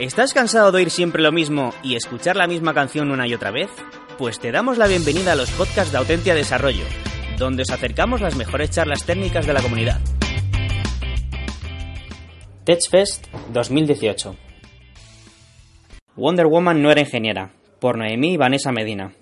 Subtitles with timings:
[0.00, 3.50] ¿Estás cansado de oír siempre lo mismo y escuchar la misma canción una y otra
[3.50, 3.68] vez?
[4.16, 6.84] Pues te damos la bienvenida a los podcasts de Autentia Desarrollo,
[7.36, 10.00] donde os acercamos las mejores charlas técnicas de la comunidad.
[12.64, 14.36] TechFest 2018
[16.16, 19.12] Wonder Woman no era ingeniera, por Noemí y Vanessa Medina.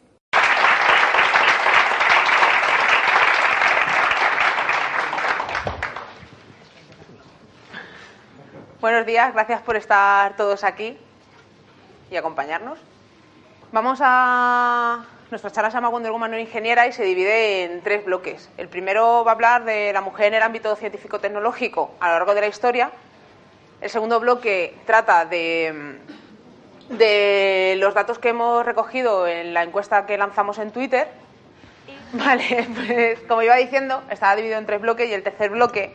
[8.81, 10.97] Buenos días, gracias por estar todos aquí
[12.13, 12.79] y acompañarnos.
[13.73, 15.05] Vamos a.
[15.33, 18.49] Nuestra charla se llama Wonder Woman no ingeniera y se divide en tres bloques.
[18.57, 22.37] El primero va a hablar de la mujer en el ámbito científico-tecnológico a lo largo
[22.37, 22.93] de la historia.
[23.81, 25.99] El segundo bloque trata de,
[26.89, 31.09] de los datos que hemos recogido en la encuesta que lanzamos en Twitter.
[32.13, 35.95] Vale, pues como iba diciendo, está dividido en tres bloques y el tercer bloque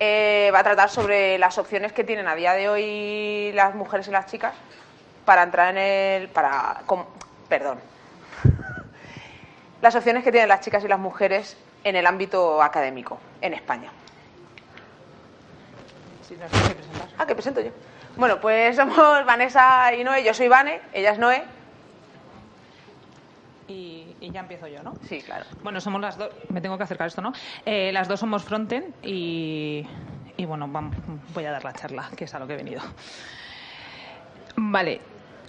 [0.00, 4.08] eh, va a tratar sobre las opciones que tienen a día de hoy las mujeres
[4.08, 4.54] y las chicas
[5.24, 6.28] para entrar en el.
[6.28, 6.82] para.
[7.48, 7.78] perdón.
[9.80, 13.90] Las opciones que tienen las chicas y las mujeres en el ámbito académico en España.
[17.18, 17.70] Ah, que presento yo.
[18.16, 20.22] Bueno, pues somos Vanessa y Noé.
[20.22, 21.42] Yo soy Vane, ella es Noé.
[23.72, 24.92] Y, y ya empiezo yo, ¿no?
[25.08, 25.46] Sí, claro.
[25.62, 26.28] Bueno, somos las dos.
[26.50, 27.32] Me tengo que acercar esto, ¿no?
[27.64, 29.86] Eh, las dos somos frontend y,
[30.36, 30.94] y bueno, vamos,
[31.32, 32.82] voy a dar la charla, que es a lo que he venido.
[34.56, 35.00] Vale.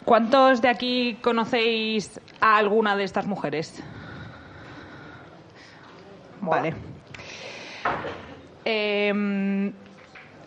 [0.06, 3.84] ¿Cuántos de aquí conocéis a alguna de estas mujeres?
[6.42, 6.74] Vale.
[8.66, 9.74] Em,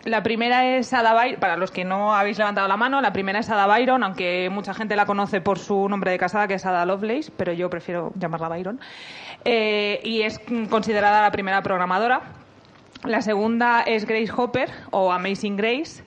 [0.06, 3.40] la primera es Ada Byron, para los que no habéis levantado la mano, la primera
[3.40, 6.64] es Ada Byron, aunque mucha gente la conoce por su nombre de casada, que es
[6.64, 8.80] Ada Lovelace, pero yo prefiero llamarla Byron.
[9.44, 10.40] Eh, y es
[10.70, 12.22] considerada la primera programadora.
[13.02, 16.04] La segunda es Grace Hopper, o Amazing Grace.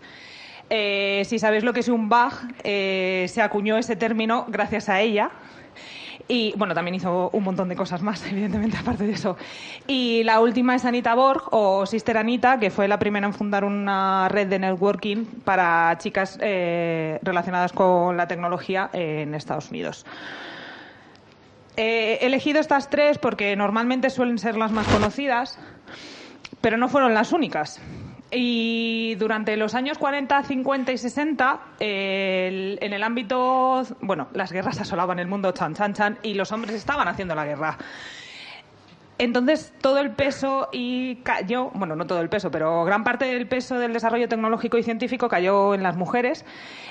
[0.69, 5.01] Eh, si sabéis lo que es un bug, eh, se acuñó ese término gracias a
[5.01, 5.29] ella.
[6.27, 9.37] Y bueno, también hizo un montón de cosas más, evidentemente, aparte de eso.
[9.87, 13.63] Y la última es Anita Borg, o Sister Anita, que fue la primera en fundar
[13.63, 20.05] una red de networking para chicas eh, relacionadas con la tecnología en Estados Unidos.
[21.77, 25.57] Eh, he elegido estas tres porque normalmente suelen ser las más conocidas,
[26.59, 27.79] pero no fueron las únicas.
[28.31, 34.51] Y durante los años 40, 50 y 60, eh, el- en el ámbito, bueno, las
[34.51, 37.77] guerras asolaban el mundo, chan, chan, chan, y los hombres estaban haciendo la guerra.
[39.17, 43.47] Entonces, todo el peso y cayó, bueno, no todo el peso, pero gran parte del
[43.47, 46.45] peso del desarrollo tecnológico y científico cayó en las mujeres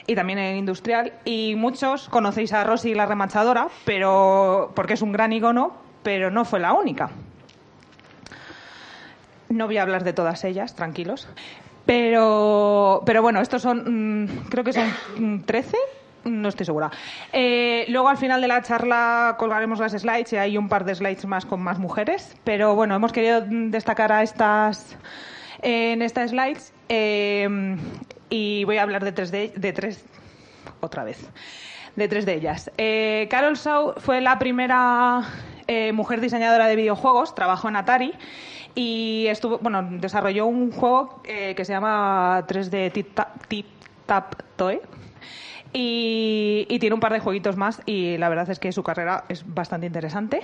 [0.06, 1.14] y también en industrial.
[1.24, 5.72] Y muchos conocéis a Rosy la remachadora, pero porque es un gran icono,
[6.02, 7.08] pero no fue la única.
[9.48, 11.28] No voy a hablar de todas ellas, tranquilos.
[11.88, 15.76] Pero, pero bueno, estos son, mm, creo que son mm, 13,
[16.24, 16.90] no estoy segura.
[17.32, 20.94] Eh, luego al final de la charla colgaremos las slides y hay un par de
[20.94, 22.36] slides más con más mujeres.
[22.44, 24.98] Pero bueno, hemos querido mm, destacar a estas
[25.62, 27.48] en estas slides eh,
[28.28, 29.96] y voy a hablar de tres de, de
[30.80, 31.26] otra vez
[31.96, 32.70] de tres de ellas.
[32.76, 35.22] Eh, Carol Shaw fue la primera
[35.92, 38.14] mujer diseñadora de videojuegos, trabajó en Atari
[38.78, 43.66] y estuvo, bueno, desarrolló un juego eh, que se llama 3D Tip Tap, Tip
[44.06, 44.80] Tap Toe.
[45.72, 49.24] Y, y tiene un par de jueguitos más y la verdad es que su carrera
[49.28, 50.42] es bastante interesante.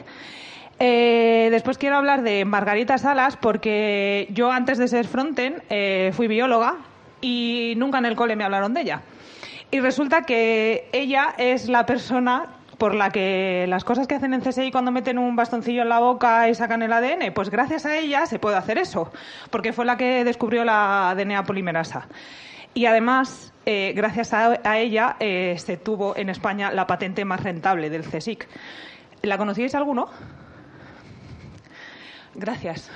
[0.80, 6.26] Eh, después quiero hablar de Margarita Salas porque yo antes de ser fronten eh, fui
[6.26, 6.78] bióloga
[7.20, 9.02] y nunca en el cole me hablaron de ella.
[9.70, 12.48] Y resulta que ella es la persona
[12.78, 16.00] por la que las cosas que hacen en CSI cuando meten un bastoncillo en la
[16.00, 19.12] boca y sacan el ADN, pues gracias a ella se puede hacer eso,
[19.50, 22.08] porque fue la que descubrió la DNA polimerasa.
[22.74, 27.42] Y además, eh, gracias a, a ella, eh, se tuvo en España la patente más
[27.42, 28.48] rentable del CSIC.
[29.22, 30.08] ¿La conocíais alguno?
[32.34, 32.90] Gracias.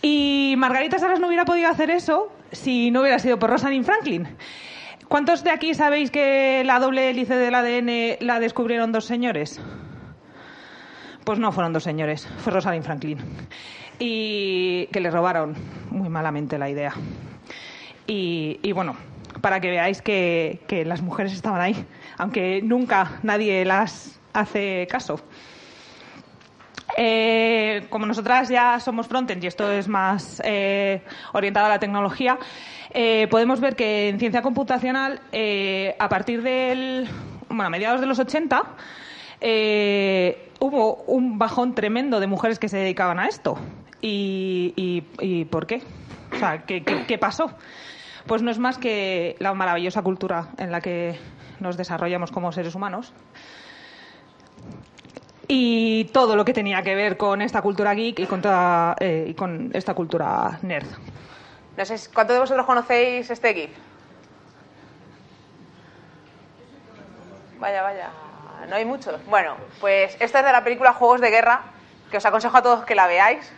[0.00, 4.28] Y Margarita Salas no hubiera podido hacer eso si no hubiera sido por Rosalind Franklin.
[5.14, 9.60] ¿Cuántos de aquí sabéis que la doble hélice del ADN la descubrieron dos señores?
[11.22, 13.18] Pues no fueron dos señores, fue Rosalind Franklin.
[14.00, 15.54] Y que le robaron
[15.90, 16.94] muy malamente la idea.
[18.08, 18.96] Y, bueno,
[19.40, 21.76] para que veáis que, que las mujeres estaban ahí,
[22.18, 25.20] aunque nunca nadie las hace caso.
[26.96, 31.02] Eh, como nosotras ya somos frontend y esto es más eh,
[31.32, 32.38] orientado a la tecnología,
[32.90, 37.08] eh, podemos ver que en ciencia computacional, eh, a partir del,
[37.48, 38.62] bueno, a mediados de los 80,
[39.40, 43.58] eh, hubo un bajón tremendo de mujeres que se dedicaban a esto.
[44.00, 45.00] ¿Y,
[45.50, 45.82] por qué?
[46.32, 47.56] O sea, ¿qué, qué, qué pasó?
[48.26, 51.18] pues no es más que la maravillosa cultura en la que
[51.60, 53.12] nos desarrollamos como seres humanos.
[55.46, 59.26] Y todo lo que tenía que ver con esta cultura geek y con, toda, eh,
[59.28, 60.86] y con esta cultura nerd.
[61.76, 63.70] No sé, ¿cuántos de vosotros conocéis este GIF?
[67.58, 68.10] Vaya, vaya,
[68.68, 69.24] no hay muchos.
[69.26, 71.62] Bueno, pues esta es de la película Juegos de Guerra,
[72.10, 73.52] que os aconsejo a todos que la veáis,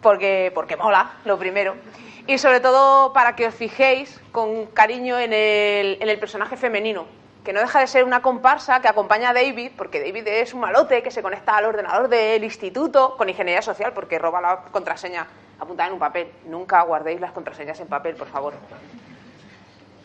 [0.00, 1.74] porque, porque mola, lo primero.
[2.26, 7.06] Y sobre todo para que os fijéis con cariño en el, en el personaje femenino,
[7.46, 10.58] que no deja de ser una comparsa que acompaña a David, porque David es un
[10.58, 15.28] malote que se conecta al ordenador del instituto con ingeniería social, porque roba la contraseña
[15.60, 16.28] apuntada en un papel.
[16.46, 18.54] Nunca guardéis las contraseñas en papel, por favor.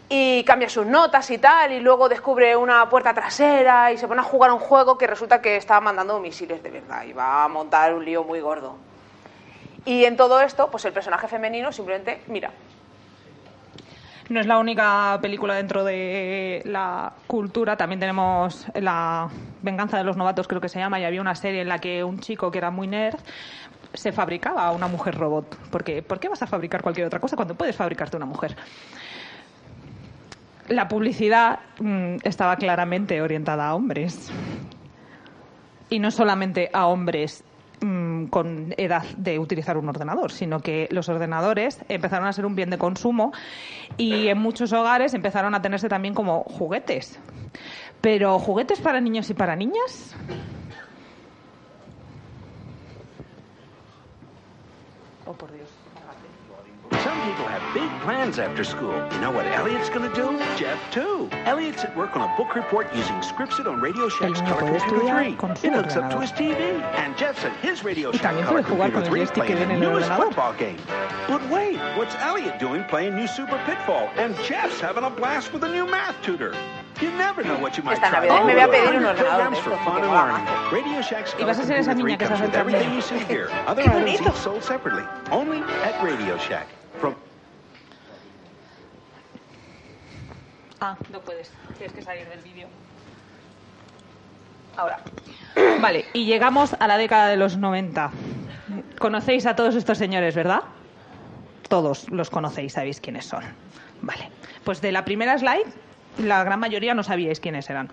[0.08, 4.22] Y cambia sus notas y tal, y luego descubre una puerta trasera y se pone
[4.22, 7.44] a jugar a un juego que resulta que está mandando misiles de verdad y va
[7.44, 8.76] a montar un lío muy gordo.
[9.84, 12.52] Y en todo esto, pues el personaje femenino simplemente mira.
[14.32, 19.28] No es la única película dentro de la cultura, también tenemos La
[19.62, 22.06] venganza de los novatos, creo que se llama, y había una serie en la que
[22.06, 23.20] un chico que era muy nerd
[23.94, 25.58] se fabricaba a una mujer robot.
[25.70, 28.56] Porque, ¿Por qué vas a fabricar cualquier otra cosa cuando puedes fabricarte una mujer?
[30.70, 34.32] La publicidad mm, estaba claramente orientada a hombres.
[35.90, 37.44] Y no solamente a hombres
[37.82, 42.56] mm, con edad de utilizar un ordenador, sino que los ordenadores empezaron a ser un
[42.56, 43.34] bien de consumo
[43.98, 47.20] y en muchos hogares empezaron a tenerse también como juguetes.
[48.02, 50.16] Pero juguetes para niños y para niñas.
[55.26, 55.70] Oh, por Dios.
[57.04, 58.94] Some people have big plans after school.
[59.14, 60.38] You know what Elliot's going to do?
[60.56, 61.30] Jeff, too.
[61.46, 65.04] Elliot's at work on a book report using Scripted on Radio Shack's El Color Computer
[65.06, 65.70] estudiar 3.
[65.70, 66.60] It hooks up to his TV.
[66.96, 69.56] And Jeff's at his Radio Y Shack Color puede jugar con Computer el 3 playing
[69.60, 70.78] the viene en el newest football game.
[71.28, 74.10] But wait, what's Elliot doing playing new Super Pitfall?
[74.18, 76.54] And Jeff's having a blast with a new math tutor.
[77.02, 78.28] You never know what you might Esta try.
[78.28, 80.14] Navidad me voy a pedir un Hundred ordenador programs de for estos, fun porque and
[80.14, 80.72] learning.
[80.72, 82.56] Radio Shack's Y vas a Color ser esa Computer niña 3 que se hace el
[82.62, 83.50] everything you see here.
[83.66, 84.38] Other ¡Qué items bonito!
[84.38, 85.04] sold separately.
[85.32, 86.68] Only at Radio Shack.
[90.82, 91.52] Ah, no puedes.
[91.78, 92.68] Tienes que salir del vídeo.
[94.76, 95.00] Ahora.
[95.80, 98.12] Vale, y llegamos a la década de los 90.
[99.00, 100.62] Conocéis a todos estos señores, ¿verdad?
[101.70, 103.44] Todos los conocéis, sabéis quiénes son.
[104.02, 104.32] Vale.
[104.64, 105.68] Pues de la primera slide,
[106.18, 107.92] la gran mayoría no sabíais quiénes eran.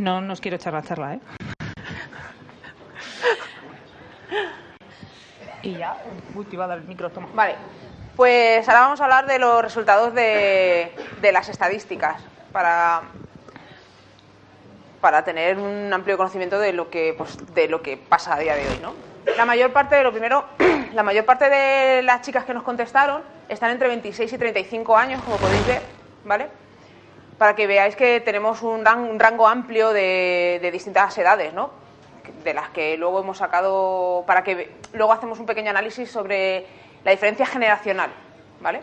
[0.00, 1.20] No, no os quiero echar la charla, ¿eh?
[5.62, 5.96] Y ya.
[6.34, 7.26] Uy, te iba a dar el micro, toma.
[7.34, 7.56] Vale,
[8.18, 10.90] pues ahora vamos a hablar de los resultados de,
[11.22, 12.20] las estadísticas
[12.50, 13.02] para,
[15.00, 18.56] para tener un amplio conocimiento de lo que pues, de lo que pasa a día
[18.56, 18.92] de hoy, ¿no?
[19.36, 20.44] La mayor parte de lo primero,
[20.94, 25.22] la mayor parte de las chicas que nos contestaron están entre 26 y 35 años,
[25.22, 25.84] como podéis ver,
[26.24, 26.48] ¿vale?
[27.38, 31.70] Para que veáis que tenemos un, ran- un rango amplio de, de distintas edades, ¿no?
[32.42, 36.66] De las que luego hemos sacado, para que luego hacemos un pequeño análisis sobre
[37.04, 38.10] la diferencia generacional,
[38.60, 38.80] ¿vale?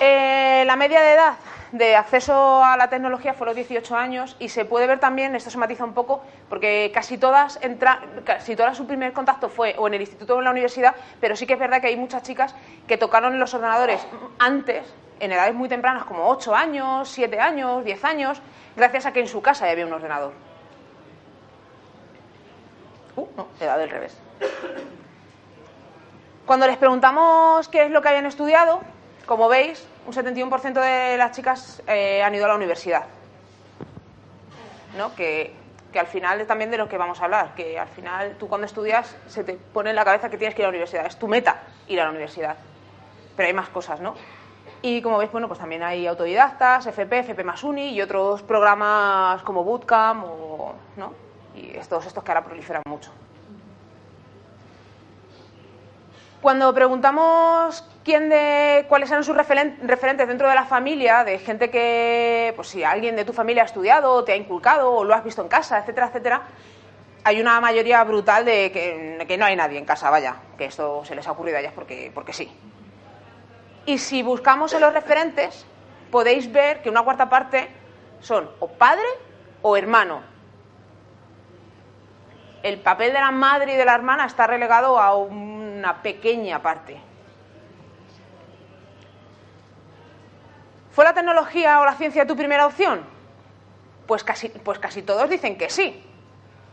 [0.00, 1.34] Eh, la media de edad
[1.72, 5.50] de acceso a la tecnología fue los 18 años y se puede ver también, esto
[5.50, 9.86] se matiza un poco, porque casi todas, entra, casi todas su primer contacto fue o
[9.86, 12.22] en el instituto o en la universidad, pero sí que es verdad que hay muchas
[12.22, 12.54] chicas
[12.86, 14.06] que tocaron los ordenadores
[14.38, 14.82] antes,
[15.20, 18.40] en edades muy tempranas, como 8 años, 7 años, 10 años,
[18.76, 20.32] gracias a que en su casa ya había un ordenador.
[23.16, 24.16] Uh, no, edad del revés.
[26.48, 28.80] Cuando les preguntamos qué es lo que habían estudiado,
[29.26, 33.04] como veis, un 71% de las chicas eh, han ido a la universidad.
[34.96, 35.14] ¿No?
[35.14, 35.54] Que,
[35.92, 38.48] que al final es también de lo que vamos a hablar, que al final tú
[38.48, 41.04] cuando estudias se te pone en la cabeza que tienes que ir a la universidad,
[41.04, 42.56] es tu meta ir a la universidad.
[43.36, 44.14] Pero hay más cosas, ¿no?
[44.80, 49.42] Y como veis, bueno, pues también hay autodidactas, FP, FP más Uni y otros programas
[49.42, 50.24] como Bootcamp
[50.96, 51.12] ¿no?
[51.54, 53.10] Y todos estos que ahora proliferan mucho.
[56.40, 61.68] Cuando preguntamos quién de, cuáles eran sus referen- referentes dentro de la familia, de gente
[61.68, 65.24] que, pues si alguien de tu familia ha estudiado, te ha inculcado, o lo has
[65.24, 66.42] visto en casa, etcétera, etcétera,
[67.24, 71.16] hay una mayoría brutal de que, no hay nadie en casa, vaya, que esto se
[71.16, 72.50] les ha ocurrido a ellas porque, sí.
[73.84, 75.66] Y si buscamos en los referentes,
[76.12, 77.68] podéis ver que una cuarta parte
[78.20, 79.06] son o padre
[79.62, 80.22] o hermano.
[82.62, 85.14] El papel de la madre y de la hermana está relegado a
[85.78, 87.00] una pequeña parte.
[90.92, 93.00] ¿Fue la tecnología o la ciencia tu primera opción?
[94.06, 96.02] Pues casi, pues casi todos dicen que sí.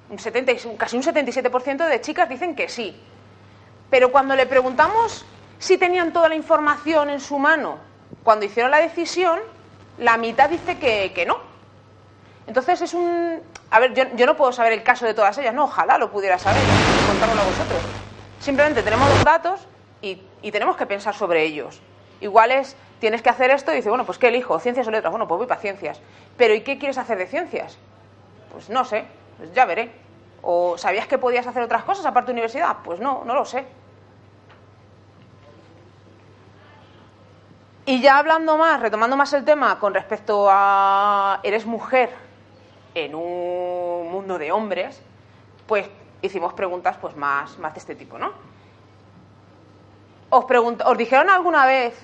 [0.09, 2.95] Un 70 y- casi un 77% de chicas dicen que sí.
[3.89, 5.25] Pero cuando le preguntamos
[5.59, 7.77] si tenían toda la información en su mano
[8.23, 9.39] cuando hicieron la decisión,
[9.97, 11.37] la mitad dice que, que no.
[12.47, 13.41] Entonces es un...
[13.69, 16.11] A ver, yo, yo, no puedo saber el caso de todas ellas, no, ojalá lo
[16.11, 16.71] pudiera saber,
[17.03, 17.89] contármelo a vosotros.
[18.45, 19.67] Simplemente tenemos los datos
[20.03, 20.21] y,
[20.51, 21.81] tenemos que pensar sobre ellos.
[22.21, 24.59] Igual es, tienes que hacer esto y dices, bueno, pues ¿qué elijo?
[24.59, 25.09] ¿Ciencias o letras?
[25.09, 25.99] Bueno, pues voy para ciencias.
[26.37, 27.79] Pero ¿y qué quieres hacer de ciencias?
[28.51, 29.05] Pues no sé,
[29.37, 29.91] pues ya veré.
[30.43, 32.77] ¿O sabías que podías hacer otras cosas aparte de universidad?
[32.83, 33.65] Pues no, no lo sé.
[37.87, 42.11] Y ya hablando más, retomando más el tema con respecto a eres mujer
[42.93, 45.01] en un mundo de hombres,
[45.65, 45.89] pues
[46.25, 48.31] hicimos preguntas pues más, más de este tipo, ¿no?
[50.29, 50.45] ¿Os,
[50.85, 51.97] ¿Os dijeron alguna vez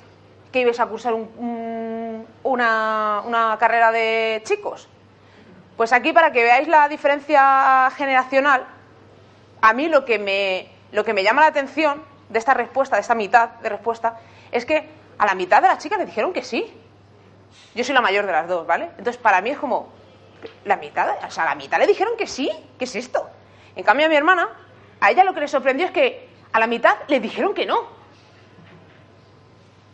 [0.51, 4.87] que ibais a cursar un, un, una, una carrera de chicos?
[5.77, 8.65] Pues aquí, para que veáis la diferencia generacional,
[9.61, 13.01] a mí lo que me, lo que me llama la atención de esta respuesta, de
[13.01, 14.19] esta mitad de respuesta,
[14.51, 14.87] es que
[15.17, 16.71] a la mitad de las chicas le dijeron que sí.
[17.75, 18.85] Yo soy la mayor de las dos, ¿vale?
[18.97, 19.89] Entonces, para mí es como,
[20.65, 22.51] la mitad, o sea, a la mitad le dijeron que sí.
[22.77, 23.27] ¿Qué es esto?
[23.75, 24.49] En cambio, a mi hermana,
[24.99, 27.79] a ella lo que le sorprendió es que a la mitad le dijeron que no.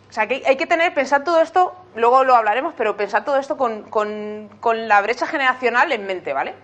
[0.09, 3.37] O sea, que hay que tener, pensar todo esto, luego lo hablaremos, pero pensar todo
[3.37, 6.55] esto con, con, con la brecha generacional en mente, ¿vale?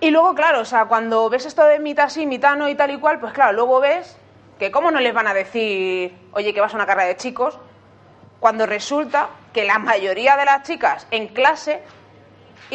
[0.00, 2.90] Y luego, claro, o sea, cuando ves esto de mitad sí, mitad no y tal
[2.90, 4.16] y cual, pues claro, luego ves
[4.58, 7.58] que cómo no les van a decir, oye, que vas a una carrera de chicos,
[8.40, 11.82] cuando resulta que la mayoría de las chicas en clase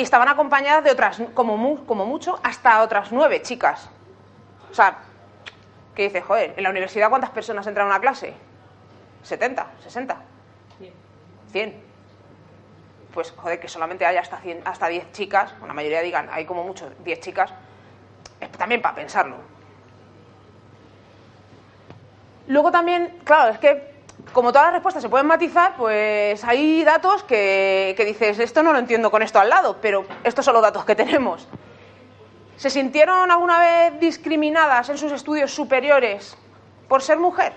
[0.01, 3.89] estaban acompañadas de otras, como, como mucho, hasta otras nueve chicas.
[4.71, 4.97] O sea,
[5.93, 6.23] ¿qué dices?
[6.23, 8.33] Joder, ¿en la universidad cuántas personas entran a una clase?
[9.23, 9.65] ¿70?
[9.87, 10.15] ¿60?
[11.51, 11.83] 100.
[13.13, 16.45] Pues, joder, que solamente haya hasta, 100, hasta 10 chicas, o la mayoría digan, hay
[16.45, 17.53] como mucho 10 chicas,
[18.39, 19.37] es también para pensarlo.
[22.47, 23.92] Luego también, claro, es que
[24.33, 28.73] como todas las respuestas se pueden matizar, pues hay datos que, que, dices, esto no
[28.73, 31.47] lo entiendo con esto al lado, pero estos son los datos que tenemos.
[32.57, 36.37] ¿Se sintieron alguna vez discriminadas en sus estudios superiores
[36.87, 37.53] por ser mujer?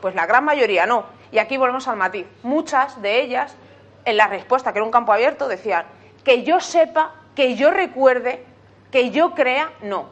[0.00, 1.04] Pues la gran mayoría no.
[1.32, 2.26] Y aquí volvemos al matiz.
[2.42, 3.56] Muchas de ellas,
[4.04, 5.86] en la respuesta, que era un campo abierto, decían,
[6.24, 8.44] que yo sepa, que yo recuerde,
[8.90, 10.06] que yo crea, no.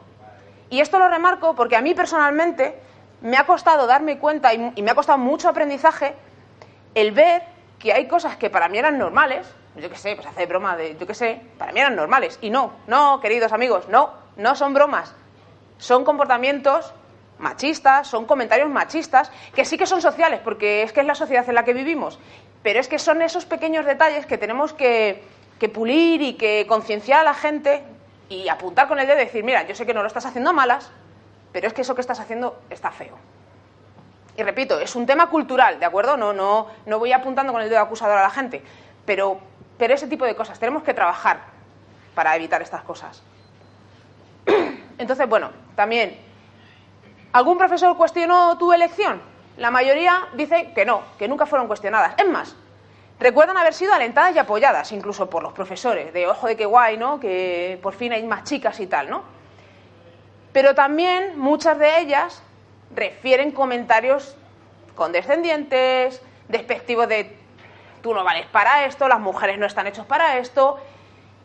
[0.70, 2.78] Y esto lo remarco porque a mí personalmente
[3.20, 6.14] me ha costado darme cuenta y, me ha costado mucho aprendizaje
[6.94, 7.42] el ver
[7.78, 9.46] que hay cosas que para mí eran normales,
[9.76, 12.38] yo qué sé, pues hace broma de, yo qué sé, para mí eran normales.
[12.40, 15.14] Y no, no, queridos amigos, no, no son bromas.
[15.78, 16.94] Son comportamientos
[17.38, 21.46] machistas, son comentarios machistas, que sí que son sociales, porque es que es la sociedad
[21.46, 22.18] en la que vivimos.
[22.62, 25.22] Pero es que son esos pequeños detalles que tenemos que,
[25.58, 27.82] que pulir y que concienciar a la gente
[28.28, 30.50] y apuntar con el dedo y decir, mira, yo sé que no lo estás haciendo
[30.50, 30.90] a malas,
[31.56, 33.16] pero es que eso que estás haciendo está feo.
[34.36, 36.18] Y repito, es un tema cultural, ¿de acuerdo?
[36.18, 38.62] No, no, no voy apuntando con el dedo acusador a la gente,
[39.06, 39.38] pero,
[39.78, 41.40] pero ese tipo de cosas, tenemos que trabajar
[42.14, 43.22] para evitar estas cosas.
[44.98, 46.20] Entonces, bueno, también,
[47.32, 49.22] ¿algún profesor cuestionó tu elección?
[49.56, 52.16] La mayoría dice que no, que nunca fueron cuestionadas.
[52.18, 52.54] Es más,
[53.18, 56.98] recuerdan haber sido alentadas y apoyadas, incluso por los profesores, de ojo de qué guay,
[56.98, 57.18] ¿no?
[57.18, 59.35] Que por fin hay más chicas y tal, ¿no?
[60.56, 62.42] Pero también muchas de ellas
[62.94, 64.36] refieren comentarios
[64.94, 67.36] condescendientes, despectivos de
[68.00, 70.78] tú no vales para esto, las mujeres no están hechos para esto.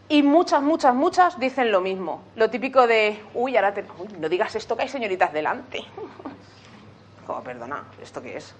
[0.07, 2.23] Y muchas, muchas, muchas dicen lo mismo.
[2.37, 3.83] Lo típico de, uy, ahora te...
[3.97, 5.83] uy, no digas esto que hay señoritas delante.
[7.27, 8.55] Como, perdona, ¿esto qué es?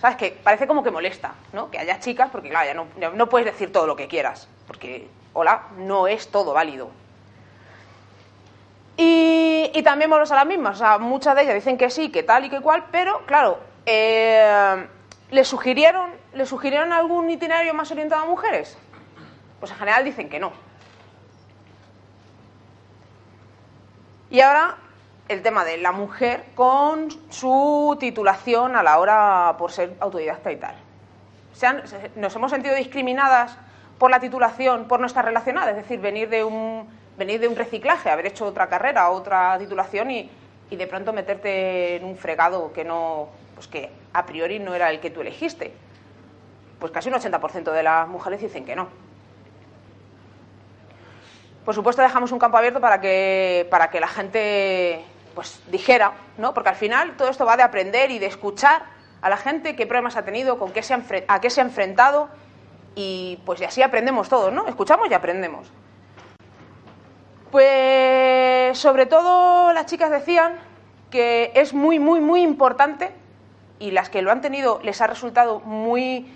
[0.00, 0.16] ¿Sabes?
[0.16, 1.72] Que parece como que molesta, ¿no?
[1.72, 4.46] Que haya chicas, porque claro, ya no, no puedes decir todo lo que quieras.
[4.68, 6.90] Porque, hola, no es todo válido.
[8.96, 9.33] Y,
[9.72, 10.76] y, también volvemos a las mismas.
[10.76, 13.58] O sea, muchas de ellas dicen que sí, que tal y que cual, pero claro,
[13.86, 14.86] eh,
[15.30, 18.76] ¿le, sugirieron, ¿le sugirieron algún itinerario más orientado a mujeres?
[19.60, 20.52] Pues en general dicen que no.
[24.30, 24.76] Y ahora
[25.28, 30.56] el tema de la mujer con su titulación a la hora por ser autodidacta y
[30.56, 30.74] tal.
[31.52, 31.82] ¿Se han,
[32.16, 33.56] ¿Nos hemos sentido discriminadas
[33.98, 35.70] por la titulación, por nuestra relacionada?
[35.70, 40.10] Es decir, venir de un venir de un reciclaje, haber hecho otra carrera, otra titulación
[40.10, 40.30] y,
[40.70, 44.90] y de pronto meterte en un fregado que no, pues que a priori no era
[44.90, 45.72] el que tú elegiste.
[46.78, 48.88] Pues casi un 80% de las mujeres dicen que no.
[51.64, 55.02] Por supuesto dejamos un campo abierto para que, para que la gente
[55.34, 56.54] pues dijera, ¿no?
[56.54, 58.82] Porque al final todo esto va de aprender y de escuchar
[59.22, 61.64] a la gente qué problemas ha tenido, con qué se ha, a qué se ha
[61.64, 62.28] enfrentado
[62.94, 64.68] y pues y así aprendemos todos, ¿no?
[64.68, 65.68] Escuchamos y aprendemos.
[67.54, 70.56] Pues sobre todo las chicas decían
[71.08, 73.12] que es muy, muy, muy importante
[73.78, 76.34] y las que lo han tenido les ha resultado muy,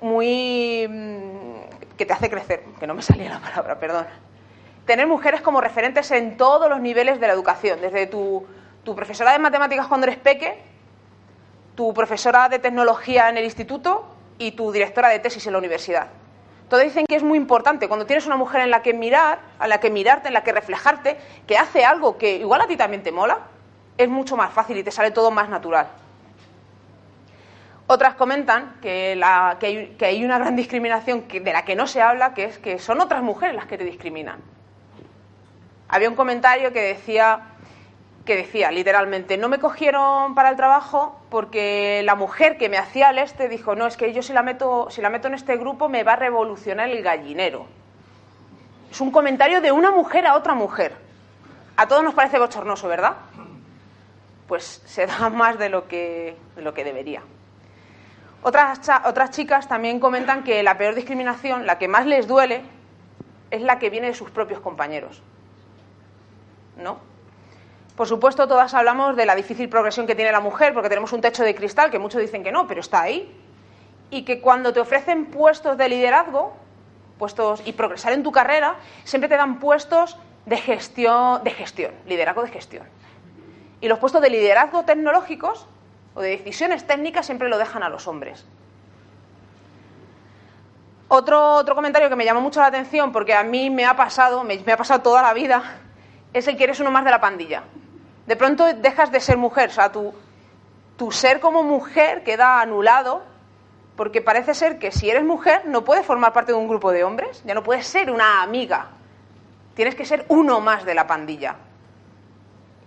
[0.00, 0.86] muy...
[0.88, 4.06] Mm, que te hace crecer, que no me salía la palabra, perdón.
[4.86, 8.46] Tener mujeres como referentes en todos los niveles de la educación, desde tu,
[8.84, 10.62] tu profesora de matemáticas cuando eres peque,
[11.74, 14.04] tu profesora de tecnología en el instituto
[14.38, 16.06] y tu directora de tesis en la universidad.
[16.68, 19.68] Todos dicen que es muy importante cuando tienes una mujer en la que mirar, a
[19.68, 23.02] la que mirarte, en la que reflejarte, que hace algo que igual a ti también
[23.02, 23.38] te mola,
[23.98, 25.88] es mucho más fácil y te sale todo más natural.
[27.86, 29.20] Otras comentan que,
[30.00, 33.22] hay, una gran discriminación de la que no se habla, que es que son otras
[33.22, 34.40] mujeres las que te discriminan.
[35.88, 37.40] Había un comentario que decía,
[38.24, 43.10] que decía literalmente, no me cogieron para el trabajo porque la mujer que me hacía
[43.10, 45.56] el este dijo, no, es que yo si la meto, si la meto en este
[45.56, 47.66] grupo me va a revolucionar el gallinero.
[48.90, 50.94] Es un comentario de una mujer a otra mujer.
[51.76, 53.14] A todos nos parece bochornoso, ¿verdad?
[54.48, 57.22] Pues se da más de lo que, de lo que debería.
[58.42, 62.62] Otras, otras chicas también comentan que la peor discriminación, la que más les duele,
[63.50, 65.22] es la que viene de sus propios compañeros.
[66.76, 67.13] ¿No?
[67.96, 71.20] Por supuesto, todas hablamos de la difícil progresión que tiene la mujer, porque tenemos un
[71.20, 73.32] techo de cristal, que muchos dicen que no, pero está ahí.
[74.10, 76.54] Y que cuando te ofrecen puestos de liderazgo,
[77.18, 82.42] puestos y progresar en tu carrera, siempre te dan puestos de gestión, de gestión, liderazgo
[82.42, 82.86] de gestión.
[83.80, 85.66] Y los puestos de liderazgo tecnológicos
[86.14, 88.44] o de decisiones técnicas siempre lo dejan a los hombres.
[91.08, 94.42] Otro, otro comentario que me llamó mucho la atención, porque a mí me ha pasado,
[94.42, 95.62] me, ha pasado toda la vida,
[96.32, 97.62] es el que eres uno más de la pandilla.
[98.26, 100.14] De pronto dejas de ser mujer, o sea, tu,
[100.96, 103.22] tu ser como mujer queda anulado,
[103.96, 107.04] porque parece ser que si eres mujer no puedes formar parte de un grupo de
[107.04, 108.88] hombres, ya no puedes ser una amiga,
[109.74, 111.56] tienes que ser uno más de la pandilla.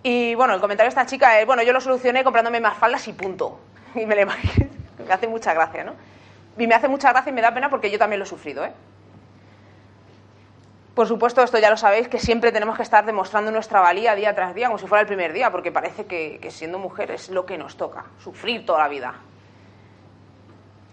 [0.02, 3.06] Y bueno, el comentario de esta chica es, bueno, yo lo solucioné comprándome más faldas
[3.08, 3.60] y punto.
[3.94, 5.94] Y me, me hace mucha gracia, ¿no?
[6.58, 8.64] Y me hace mucha gracia y me da pena porque yo también lo he sufrido,
[8.64, 8.72] ¿eh?
[10.98, 14.34] Por supuesto, esto ya lo sabéis, que siempre tenemos que estar demostrando nuestra valía día
[14.34, 17.46] tras día, como si fuera el primer día, porque parece que, siendo mujer es lo
[17.46, 19.14] que nos toca, sufrir toda la vida.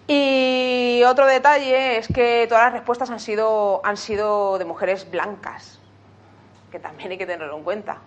[0.05, 5.81] Y otro detalle es que todas las respuestas han sido, han sido de mujeres blancas,
[6.71, 7.97] que también hay que tenerlo en cuenta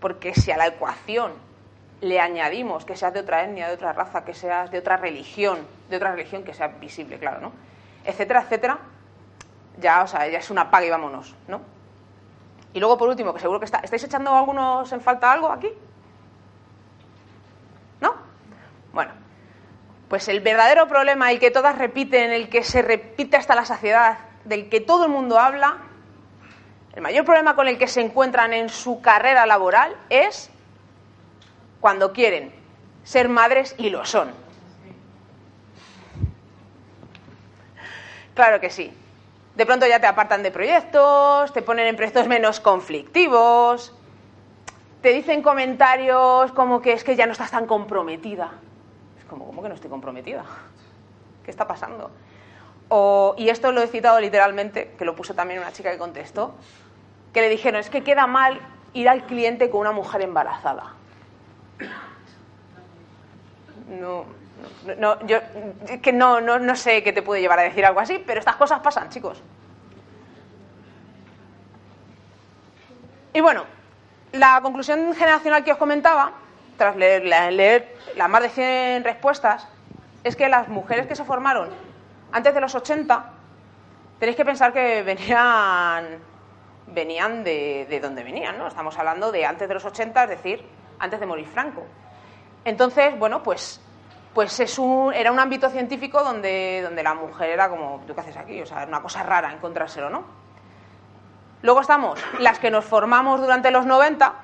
[0.00, 1.30] porque si a la ecuación
[2.00, 5.60] le añadimos que seas de otra etnia, de otra raza, que seas de otra religión,
[5.90, 7.52] de otra religión que sea visible, claro, ¿no?
[8.04, 8.78] Etcétera, etcétera,
[9.80, 11.60] ya, o sea, ya es una paga y vámonos, ¿no?
[12.72, 15.68] Y luego, por último, que seguro que está, ¿estáis echando algunos en falta algo aquí?
[18.00, 18.14] ¿No?
[18.92, 19.12] Bueno,
[20.08, 24.18] pues el verdadero problema, el que todas repiten, el que se repite hasta la saciedad,
[24.44, 25.78] del que todo el mundo habla,
[26.92, 30.50] el mayor problema con el que se encuentran en su carrera laboral es
[31.80, 32.52] cuando quieren
[33.04, 34.30] ser madres y lo son.
[38.34, 38.92] Claro que sí.
[39.60, 43.94] De pronto ya te apartan de proyectos, te ponen en proyectos menos conflictivos,
[45.02, 48.52] te dicen comentarios como que es que ya no estás tan comprometida.
[49.18, 50.46] Es como, ¿cómo que no estoy comprometida?
[51.44, 52.10] ¿Qué está pasando?
[53.36, 56.54] y esto lo he citado literalmente, que lo puso también una chica que contestó,
[57.34, 58.58] que le dijeron, es que queda mal
[58.94, 60.94] ir al cliente con una mujer embarazada.
[63.90, 64.24] No,
[64.98, 65.38] no, yo
[66.02, 68.56] que no, no, no sé qué te puede llevar a decir algo así, pero estas
[68.56, 69.42] cosas pasan, chicos.
[73.32, 73.64] Y bueno,
[74.32, 76.32] la conclusión generacional que os comentaba,
[76.76, 79.68] tras leer, las más de 100 respuestas,
[80.24, 81.68] es que las mujeres que se formaron
[82.32, 83.24] antes de los 80,
[84.18, 86.18] tenéis que pensar que venían,
[86.88, 88.66] venían de, de donde venían, ¿no?
[88.66, 90.64] Estamos hablando de antes de los 80, es decir,
[90.98, 91.84] antes de morir Franco.
[92.64, 93.80] Entonces, bueno, pues,
[94.34, 98.20] pues es un, era un ámbito científico donde, donde la mujer era como, ¿tú qué
[98.20, 98.62] haces aquí?
[98.62, 100.24] O sea, una cosa rara encontrárselo, ¿no?
[101.62, 104.34] Luego estamos las que nos formamos durante los 90,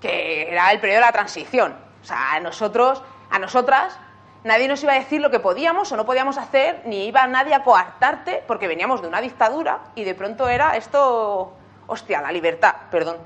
[0.00, 1.74] que era el periodo de la transición.
[2.02, 3.98] O sea, a nosotros, a nosotras
[4.44, 7.54] Nadie nos iba a decir lo que podíamos o no podíamos hacer, ni iba nadie
[7.54, 11.52] a coartarte, porque veníamos de una dictadura y de pronto era esto,
[11.86, 13.18] hostia, la libertad, perdón.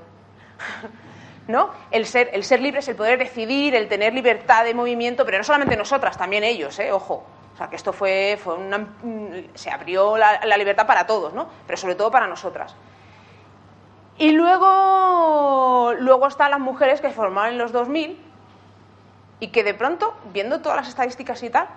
[1.47, 1.69] ¿No?
[1.91, 5.43] El ser, el ser libres, el poder decidir, el tener libertad de movimiento, pero no
[5.43, 6.91] solamente nosotras, también ellos, ¿eh?
[6.91, 7.23] Ojo.
[7.53, 8.85] O sea, que esto fue, fue una,
[9.55, 11.47] se abrió la, la libertad para todos, ¿no?
[11.65, 12.75] Pero sobre todo para nosotras.
[14.17, 18.27] Y luego, luego están las mujeres que formaron en los 2000,
[19.39, 21.67] y que de pronto, viendo todas las estadísticas y tal,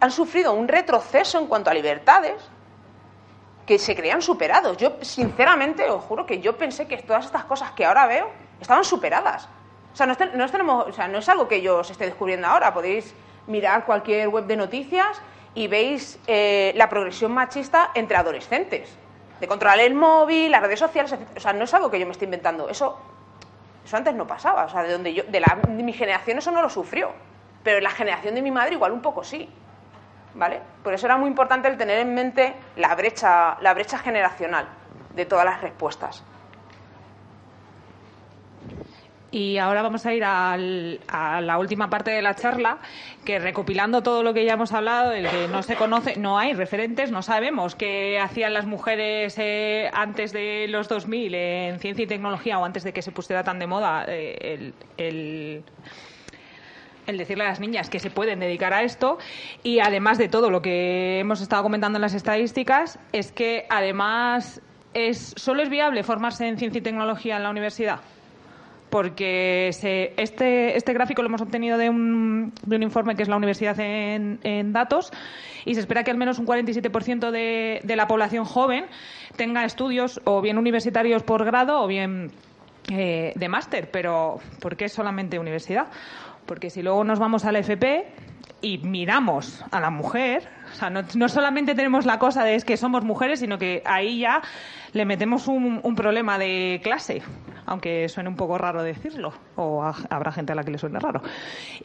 [0.00, 2.42] han sufrido un retroceso en cuanto a libertades
[3.66, 4.76] que se creían superados.
[4.76, 8.84] Yo, sinceramente, os juro que yo pensé que todas estas cosas que ahora veo estaban
[8.84, 9.48] superadas.
[9.92, 12.72] O sea, no es, algo que yo os esté descubriendo ahora.
[12.72, 13.14] Podéis
[13.46, 15.20] mirar cualquier web de noticias
[15.54, 18.94] y veis eh, la progresión machista entre adolescentes.
[19.40, 21.14] De controlar el móvil, las redes sociales.
[21.36, 22.68] O sea, no es algo que yo me esté inventando.
[22.68, 22.98] Eso,
[23.84, 24.66] eso antes no pasaba.
[24.66, 27.10] O sea, de, donde yo, de, la, de mi generación eso no lo sufrió.
[27.64, 29.48] Pero en la generación de mi madre igual un poco sí.
[30.36, 30.60] ¿Vale?
[30.84, 34.66] Por eso era muy importante el tener en mente la brecha, la brecha generacional
[35.14, 36.22] de todas las respuestas.
[39.30, 42.78] Y ahora vamos a ir al, a la última parte de la charla,
[43.24, 46.52] que recopilando todo lo que ya hemos hablado, el que no se conoce, no hay
[46.52, 52.06] referentes, no sabemos qué hacían las mujeres eh, antes de los 2000 en ciencia y
[52.06, 55.64] tecnología o antes de que se pusiera tan de moda eh, el, el
[57.06, 59.18] el decirle a las niñas que se pueden dedicar a esto
[59.62, 64.60] y además de todo lo que hemos estado comentando en las estadísticas es que además
[64.94, 68.00] es solo es viable formarse en ciencia y tecnología en la universidad
[68.90, 73.28] porque se, este, este gráfico lo hemos obtenido de un, de un informe que es
[73.28, 75.12] la Universidad en, Datos
[75.64, 78.86] y se espera que al menos un 47% de, de la población joven
[79.36, 82.30] tenga estudios o bien universitarios por grado o bien
[82.88, 83.90] eh, de máster.
[83.90, 85.88] Pero ¿por qué solamente universidad?
[86.46, 88.06] Porque si luego nos vamos a la FP
[88.62, 92.64] y miramos a la mujer, o sea, no, no, solamente tenemos la cosa de es
[92.64, 94.42] que somos mujeres, sino que ahí ya
[94.96, 97.22] le metemos un, problema de clase,
[97.66, 101.20] aunque suene un poco raro decirlo, o habrá gente a la que le suene raro.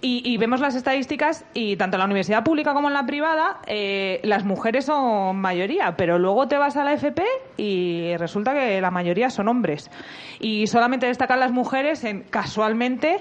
[0.02, 4.22] Y, vemos las estadísticas y tanto en la universidad pública como en la privada, eh,
[4.24, 7.22] las mujeres son mayoría, pero luego te vas a la FP
[7.58, 9.92] y resulta que la mayoría son hombres.
[10.40, 13.18] Y solamente destacan las mujeres en casualmente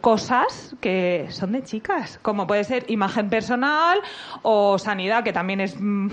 [0.00, 4.00] cosas que son de chicas, como puede ser imagen personal
[4.42, 6.08] o sanidad, que también es mmm,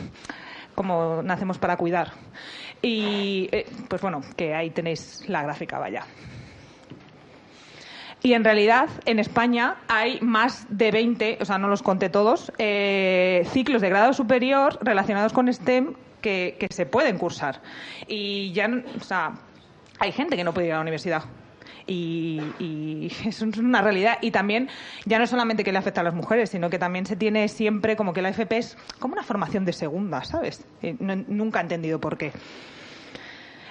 [0.75, 2.11] como nacemos para cuidar.
[2.85, 6.05] Y eh, pues bueno, que ahí tenéis la gráfica, vaya.
[8.21, 12.51] Y en realidad en España hay más de 20, o sea, no los conté todos,
[12.59, 17.59] eh, ciclos de grado superior relacionados con STEM que, que se pueden cursar.
[18.07, 18.69] Y ya,
[18.99, 19.33] o sea,
[19.97, 21.23] hay gente que no puede ir a la universidad.
[21.87, 24.19] Y, y, es una realidad.
[24.21, 24.69] Y también,
[25.05, 27.95] ya no solamente que le afecta a las mujeres, sino que también se tiene siempre
[27.95, 30.63] como que la FP es como una formación de segunda, ¿sabes?
[30.83, 32.31] Eh, no, nunca he entendido por qué.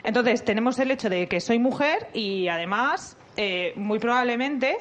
[0.04, 4.76] Entonces, tenemos el hecho de que soy mujer y además, eh, muy probablemente,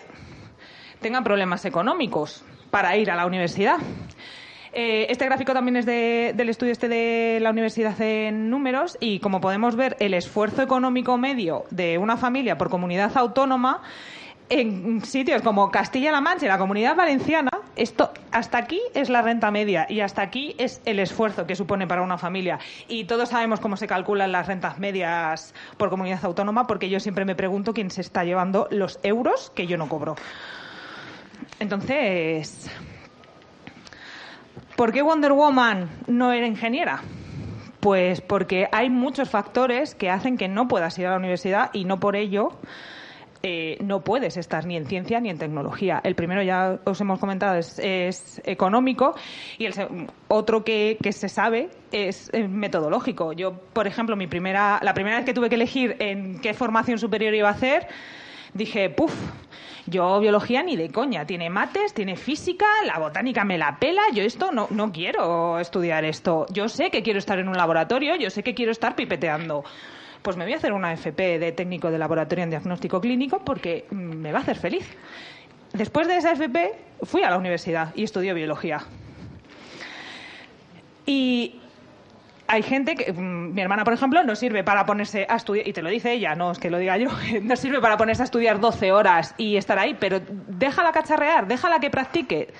[0.99, 3.77] tenga problemas económicos para ir a la universidad.
[4.73, 9.19] Eh, este gráfico también es de, del estudio este de la universidad en números y
[9.19, 13.83] como podemos ver el esfuerzo económico medio de una familia por comunidad autónoma
[14.49, 19.51] en sitios como Castilla-La Mancha y la Comunidad Valenciana, esto hasta aquí es la renta
[19.51, 22.59] media y hasta aquí es el esfuerzo que supone para una familia.
[22.87, 27.25] Y todos sabemos cómo se calculan las rentas medias por comunidad autónoma, porque yo siempre
[27.25, 30.15] me pregunto quién se está llevando los euros que yo no cobro.
[31.59, 32.69] Entonces,
[34.75, 37.01] ¿por qué Wonder Woman no era ingeniera?
[37.79, 41.85] Pues porque hay muchos factores que hacen que no puedas ir a la universidad y
[41.85, 42.57] no por ello
[43.45, 45.99] eh, no puedes estar ni en ciencia ni en tecnología.
[46.05, 49.15] El primero ya os hemos comentado es, es económico
[49.57, 49.73] y el
[50.29, 53.33] otro que, que, se sabe es eh, metodológico.
[53.33, 56.97] Yo, por ejemplo, mi primera, la primera vez que tuve que elegir en qué formación
[56.99, 57.85] superior iba a hacer,
[58.53, 59.13] dije, puff,
[59.87, 61.25] yo biología ni de coña.
[61.25, 64.03] Tiene mates, tiene física, la botánica me la pela.
[64.13, 66.45] Yo esto no, no quiero estudiar esto.
[66.49, 69.65] Yo sé que quiero estar en un laboratorio, yo sé que quiero estar pipeteando
[70.23, 73.85] pues me voy a hacer una FP de técnico de laboratorio en diagnóstico clínico porque
[73.91, 74.89] me va a hacer feliz.
[75.73, 78.81] Después de esa FP fui a la universidad y estudié biología.
[81.05, 81.59] Y
[82.47, 85.81] hay gente que, mi hermana, por ejemplo, no sirve para ponerse a estudiar, y te
[85.81, 87.09] lo dice ella, no es que lo diga yo,
[87.41, 91.79] no sirve para ponerse a estudiar 12 horas y estar ahí, pero déjala cacharrear, déjala
[91.79, 92.53] que practique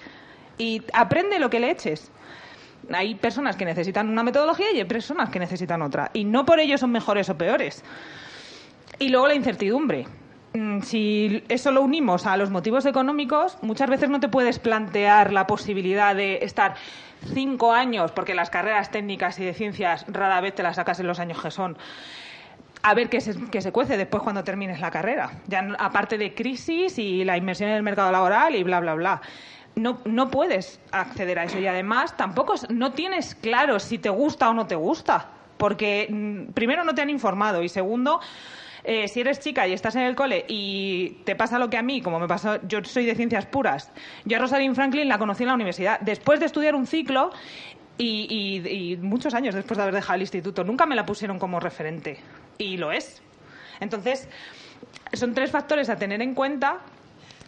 [0.57, 2.11] y aprende lo que le eches
[2.91, 6.09] hay personas que necesitan una metodología y hay personas que necesitan otra.
[6.13, 7.83] Y no por ello son mejores o peores.
[8.99, 10.05] Y luego la incertidumbre.
[10.53, 15.33] Mm, si eso lo unimos a los motivos económicos, muchas veces no te puedes plantear
[15.33, 16.75] la posibilidad de estar
[17.33, 21.07] cinco años, porque las carreras técnicas y de ciencias rara vez te las sacas en
[21.07, 21.77] los años que son,
[22.83, 25.31] a ver qué se, qué se cuece después cuando termines la carrera.
[25.47, 29.21] Ya aparte de crisis y la inmersión en el mercado laboral y bla, bla, bla
[29.75, 34.49] no, no puedes acceder a eso y además tampoco no tienes claro si te gusta
[34.49, 38.19] o no te gusta, porque mm, primero no te han informado y segundo,
[38.83, 41.81] eh, si eres chica y estás en el cole y te pasa lo que a
[41.81, 43.91] mí, como me pasó, yo soy de ciencias puras,
[44.25, 47.31] yo a Rosalind Franklin la conocí en la universidad después de estudiar un ciclo
[47.97, 51.39] y, y, y muchos años después de haber dejado el instituto, nunca me la pusieron
[51.39, 52.19] como referente
[52.57, 53.21] y lo es.
[53.79, 54.27] Entonces,
[55.13, 56.79] son tres factores a tener en cuenta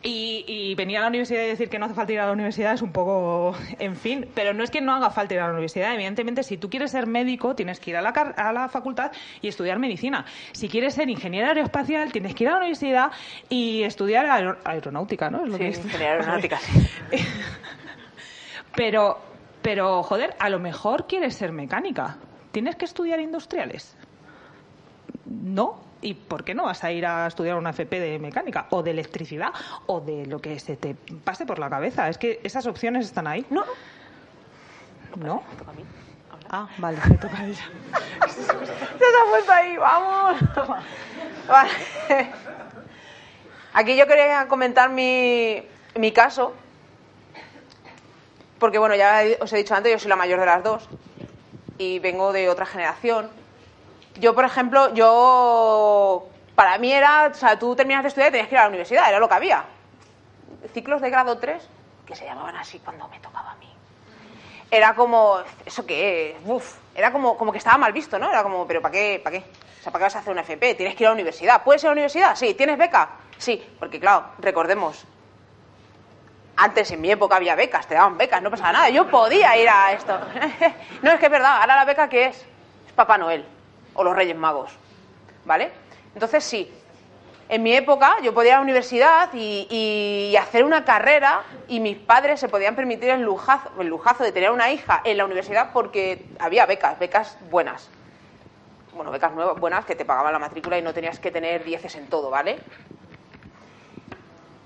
[0.06, 2.32] y, y, venir a la universidad y decir que no hace falta ir a la
[2.32, 5.48] universidad es un poco, en fin, pero no es que no haga falta ir a
[5.48, 5.96] la universidad.
[5.96, 9.48] Evidentemente, si tú quieres ser médico, tienes que ir a la, a la facultad y
[9.48, 10.24] estudiar medicina.
[10.52, 13.12] Si quieres ser ingeniero aeroespacial, tienes que ir a la universidad
[13.50, 15.44] y estudiar aer aeronáutica, ¿no?
[15.44, 16.60] Es lo sí, que ingeniería aeronáutica,
[18.76, 19.18] pero,
[19.64, 22.18] pero, joder, a lo mejor quieres ser mecánica.
[22.52, 23.98] ¿Tienes que estudiar industriales?
[25.26, 28.84] No, ¿Y por qué no vas a ir a estudiar una FP de mecánica o
[28.84, 29.52] de electricidad
[29.88, 32.08] o de lo que se te pase por la cabeza?
[32.08, 33.44] Es que esas opciones están ahí.
[33.50, 33.64] No.
[35.16, 35.42] ¿No?
[36.52, 37.66] Ah, vale, me toca a ella.
[38.30, 40.42] Se ha puesto ahí, vamos.
[41.48, 41.72] Vale.
[43.74, 45.64] Aquí yo quería comentar mi,
[45.96, 46.54] mi caso.
[48.60, 50.88] Porque, bueno, ya os he dicho antes, yo soy la mayor de las dos.
[51.80, 53.45] Y vengo de otra generación
[54.20, 56.28] yo, por ejemplo, yo.
[56.56, 57.28] Para mí era.
[57.32, 59.28] O sea, tú terminas de estudiar y tenías que ir a la universidad, era lo
[59.28, 59.66] que había.
[60.74, 61.68] Ciclos de grado 3,
[62.06, 63.72] que se llamaban así cuando me tocaba a mí.
[64.72, 65.40] Era como.
[65.66, 66.78] ¿Eso qué Uf.
[66.96, 68.30] Era como, como que estaba mal visto, ¿no?
[68.30, 69.20] Era como, ¿pero para qué?
[69.22, 69.46] ¿Para qué?
[69.80, 70.76] O sea, ¿para qué vas a hacer una FP?
[70.76, 71.62] Tienes que ir a la universidad.
[71.62, 72.36] ¿Puedes ir a la universidad?
[72.36, 72.54] Sí.
[72.54, 73.10] ¿Tienes beca?
[73.38, 73.62] Sí.
[73.78, 75.04] Porque, claro, recordemos.
[76.56, 78.90] Antes, en mi época, había becas, te daban becas, no pasaba nada.
[78.90, 80.18] Yo podía ir a esto.
[81.02, 82.38] no, es que es verdad, ahora la beca, ¿qué es?
[82.88, 83.55] Es Papá Noel
[83.96, 84.72] o los Reyes Magos.
[85.46, 85.72] ¿Vale?
[86.14, 86.72] Entonces sí,
[87.48, 91.98] en mi época yo podía ir a la universidad y, hacer una carrera y mis
[91.98, 95.72] padres se podían permitir el lujazo, el lujazo de tener una hija en la universidad
[95.74, 97.90] porque había becas, becas buenas.
[98.94, 101.96] Bueno, becas nuevas, buenas que te pagaban la matrícula y no tenías que tener dieces
[101.96, 102.60] en todo, ¿vale?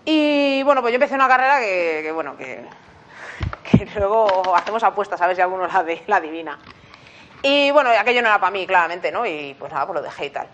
[0.05, 2.63] Y bueno, pues yo empecé una carrera que, bueno, que,
[3.71, 6.59] que, luego hacemos apuestas a ver si alguno la, ve, la adivina.
[7.41, 9.25] Y bueno, aquello no era para mí, claramente, ¿no?
[9.25, 10.47] Y pues nada, pues lo dejé y tal.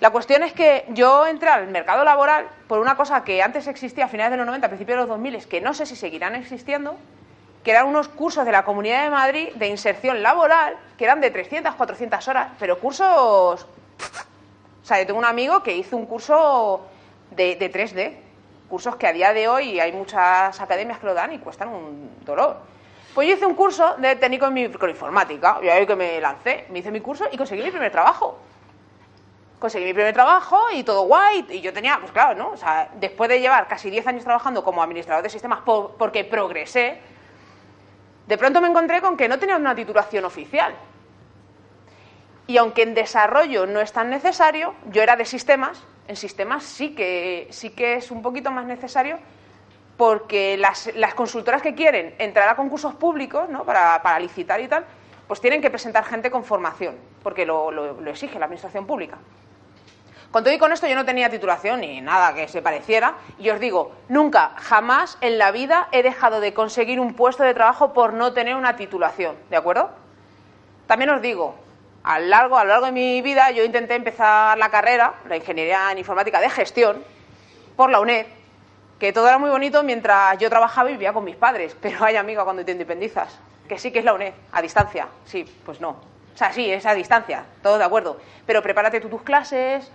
[0.00, 4.04] La cuestión es que yo entré al mercado laboral por una cosa que antes existía
[4.04, 6.36] a finales de los 90, a principios de los 2000, que no sé si seguirán
[6.36, 6.96] existiendo,
[7.64, 11.30] que eran unos cursos de la Comunidad de Madrid de inserción laboral, que eran de
[11.30, 13.66] 300, 400 horas, pero cursos...
[13.66, 16.86] O sea, yo tengo un amigo que hizo un curso
[17.32, 18.16] de, de 3D,
[18.68, 22.24] cursos que a día de hoy hay muchas academias que lo dan y cuestan un
[22.24, 22.58] dolor.
[23.18, 26.78] Pues yo hice un curso de técnico en microinformática, y ahí que me lancé, me
[26.78, 28.38] hice mi curso y conseguí mi primer trabajo.
[29.58, 32.50] Conseguí mi primer trabajo y todo guay, y yo tenía, pues claro, ¿no?
[32.50, 37.00] O sea, después de llevar casi 10 años trabajando como administrador de sistemas porque progresé,
[38.28, 40.76] de pronto me encontré con que no tenía una titulación oficial.
[42.46, 46.94] Y aunque en desarrollo no es tan necesario, yo era de sistemas, en sistemas sí
[46.94, 49.18] que, sí que es un poquito más necesario
[49.98, 53.64] porque las, consultoras que quieren entrar a concursos públicos ¿no?
[53.64, 54.84] para, licitar y tal,
[55.26, 59.18] pues tienen que presentar gente con formación, porque lo, lo, exige la administración pública.
[60.30, 63.50] Con todo y con esto yo no tenía titulación ni nada que se pareciera, y
[63.50, 67.92] os digo, nunca, jamás en la vida he dejado de conseguir un puesto de trabajo
[67.92, 69.90] por no tener una titulación, ¿de acuerdo?
[70.86, 71.56] También os digo,
[72.04, 75.36] a lo largo, a lo largo de mi vida yo intenté empezar la carrera, la
[75.36, 77.02] ingeniería en informática de gestión,
[77.74, 78.37] por la UNED,
[78.98, 82.16] que todo era muy bonito mientras yo trabajaba y vivía con mis padres, pero hay
[82.16, 85.90] amiga cuando te independizas, que sí que es la UNED, a distancia, sí, pues no.
[85.90, 89.90] O sea, sí, es a distancia, todo de acuerdo, pero prepárate tú tus clases,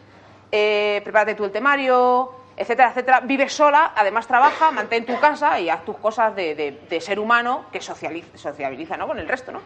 [0.52, 3.20] eh, prepárate tú el temario, etcétera, etcétera.
[3.22, 7.82] Vives sola, además trabaja, mantén tu casa y haz tus cosas de, ser humano que
[7.82, 9.08] socializa, sociabiliza ¿no?
[9.08, 9.62] con el resto, ¿no?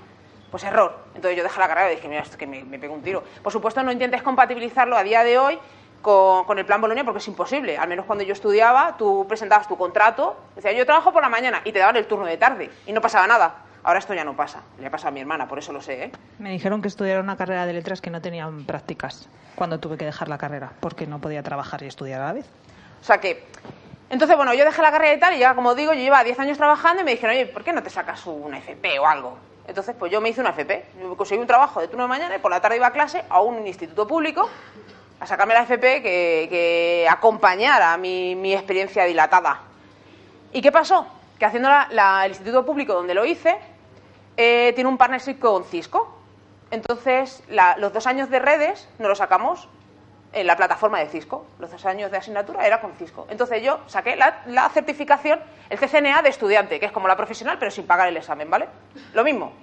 [0.52, 0.98] Pues error.
[1.14, 3.22] Entonces yo dejé la carrera y dije, mira, esto que me, me pego un tiro.
[3.44, 5.60] Por supuesto, no intentes compatibilizarlo a día de hoy
[6.08, 7.78] con, el plan Bolonia porque es imposible.
[7.78, 11.62] Al menos cuando yo estudiaba, tú presentabas tu contrato, decía yo trabajo por la mañana
[11.66, 13.56] y te daban el turno de tarde y no pasaba nada.
[13.84, 14.62] Ahora esto ya no pasa.
[14.80, 16.06] Le pasa a mi hermana, por eso lo sé.
[16.06, 16.12] ¿eh?
[16.40, 20.06] Me dijeron que estudiara una carrera de letras que no tenían prácticas cuando tuve que
[20.06, 22.46] dejar la carrera porque no podía trabajar y estudiar a la vez.
[23.02, 23.46] O sea que.
[24.10, 26.40] Entonces, bueno, yo dejé la carrera y tal, y ya, como digo, yo llevaba 10
[26.40, 29.38] años trabajando y me dijeron, oye, ¿por qué no te sacas una FP o algo?
[29.68, 30.86] Entonces, pues yo me hice una FP.
[31.02, 33.26] Yo conseguí un trabajo de turno de mañana y por la tarde iba a clase
[33.28, 34.50] a un instituto público
[35.20, 39.62] a sacarme la FP que, acompañara mi, mi, experiencia dilatada.
[40.54, 41.08] ¿Y qué pasó?
[41.40, 43.58] Que haciendo el instituto público donde lo hice,
[44.36, 46.16] eh, tiene un partnership con Cisco.
[46.70, 47.44] Entonces,
[47.78, 49.68] los dos años de redes nos los sacamos
[50.34, 51.46] en la plataforma de Cisco.
[51.60, 53.26] Los dos años de asignatura era con Cisco.
[53.30, 57.58] Entonces yo saqué la, la certificación, el CCNA de estudiante, que es como la profesional,
[57.58, 58.68] pero sin pagar el examen, ¿vale?
[59.14, 59.54] Lo mismo.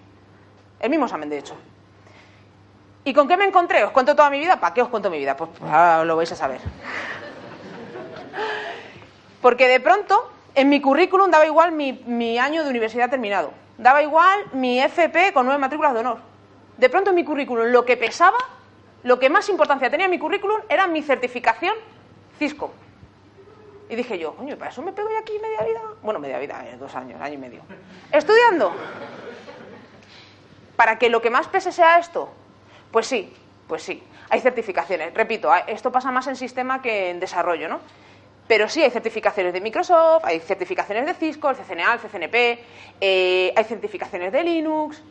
[0.80, 1.56] El mismo examen, de hecho.
[3.04, 3.84] ¿Y con qué me encontré?
[3.84, 4.58] ¿Os cuento toda mi vida?
[4.58, 5.36] ¿Para qué os cuento mi vida?
[5.36, 5.70] Pues, pues
[6.06, 6.60] lo vais a saber.
[9.42, 13.52] Porque de pronto en mi currículum daba igual mi, año de universidad terminado.
[13.76, 16.18] Daba igual mi FP con nueve matrículas de honor.
[16.78, 18.38] De pronto en mi currículum lo que pesaba,
[19.02, 21.74] lo que más importancia tenía en mi currículum era mi certificación
[22.38, 22.72] Cisco.
[23.90, 25.80] Y dije yo, coño, ¿para eso me pego yo aquí media vida?
[26.02, 27.60] Bueno, media vida, eh, dos años, año y medio.
[28.10, 28.72] Estudiando.
[30.74, 32.32] ¿Para que lo que más pese sea esto?
[32.94, 33.28] Pues sí,
[33.66, 34.00] pues sí.
[34.30, 35.12] Hay certificaciones.
[35.14, 37.80] Repito, esto pasa más en sistema que en desarrollo, ¿no?
[38.46, 42.64] Pero sí hay certificaciones de Microsoft, hay certificaciones de Cisco, el CCNA, el CCNP,
[43.00, 45.02] eh, hay certificaciones de Linux,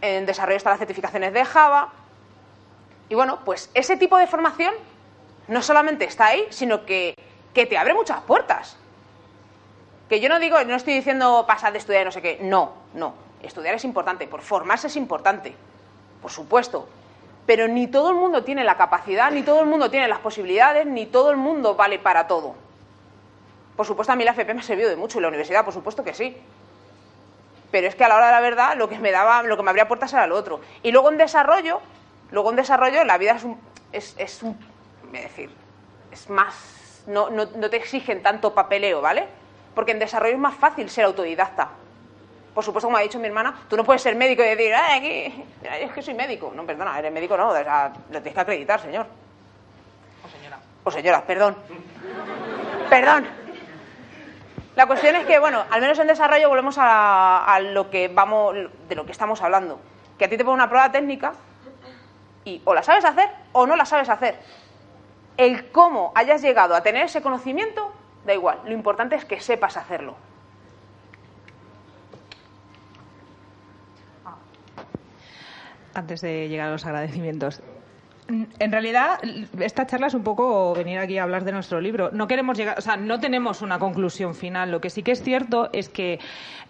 [0.00, 1.92] en desarrollo están las certificaciones de Java.
[3.08, 4.74] Y bueno, pues ese tipo de formación
[5.46, 7.14] no solamente está ahí, sino que,
[7.54, 8.76] que te abre muchas puertas.
[10.08, 12.38] Que yo no digo, no estoy diciendo pasar de estudiar y no sé qué.
[12.42, 13.14] No, no.
[13.44, 15.54] Estudiar es importante, por formarse es importante,
[16.22, 16.88] por supuesto.
[17.44, 20.86] Pero ni todo el mundo tiene la capacidad, ni todo el mundo tiene las posibilidades,
[20.86, 22.54] ni todo el mundo vale para todo.
[23.76, 25.74] Por supuesto, a mí la FP me ha servido de mucho y la universidad, por
[25.74, 26.36] supuesto que sí.
[27.72, 29.62] Pero es que a la hora de la verdad, lo que me daba, lo que
[29.62, 30.60] me abría puertas era lo otro.
[30.82, 31.80] Y luego en desarrollo,
[32.30, 33.58] luego en desarrollo, la vida es un,
[33.90, 34.56] es, es un,
[35.12, 35.50] es decir,
[36.12, 39.26] es más, no, no, no te exigen tanto papeleo, ¿vale?
[39.74, 41.70] Porque en desarrollo es más fácil ser autodidacta.
[42.54, 44.98] Por supuesto, como ha dicho mi hermana, tú no puedes ser médico y decir, "Ay,
[44.98, 46.52] aquí, mira, es que soy médico.
[46.54, 49.06] No, perdona, eres médico, no, o sea, lo tienes que acreditar, señor.
[50.24, 50.58] O señora.
[50.84, 51.56] O señora, perdón.
[52.90, 53.26] Perdón.
[54.76, 58.54] La cuestión es que, bueno, al menos en desarrollo volvemos a, a lo que vamos,
[58.88, 59.80] de lo que estamos hablando.
[60.18, 61.32] Que a ti te pone una prueba técnica
[62.44, 64.38] y o la sabes hacer o no la sabes hacer.
[65.36, 67.92] El cómo hayas llegado a tener ese conocimiento,
[68.24, 68.60] da igual.
[68.64, 70.16] Lo importante es que sepas hacerlo.
[75.94, 77.62] Antes de llegar a los agradecimientos.
[78.58, 79.18] En realidad,
[79.60, 82.10] esta charla es un poco venir aquí a hablar de nuestro libro.
[82.12, 84.70] No queremos llegar, o sea, no tenemos una conclusión final.
[84.70, 86.18] Lo que sí que es cierto es que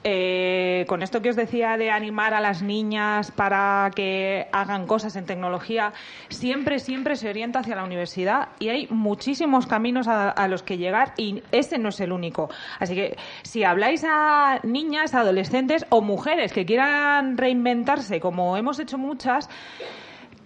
[0.03, 5.15] eh, con esto que os decía de animar a las niñas para que hagan cosas
[5.15, 5.93] en tecnología,
[6.31, 10.79] siempre, siempre se orienta hacia la universidad y hay muchísimos caminos a, a los que
[10.79, 12.51] llegar y ese no es el único.
[12.81, 18.99] Así que si habláis a niñas, adolescentes o mujeres que quieran reinventarse, como hemos hecho
[18.99, 19.49] muchas,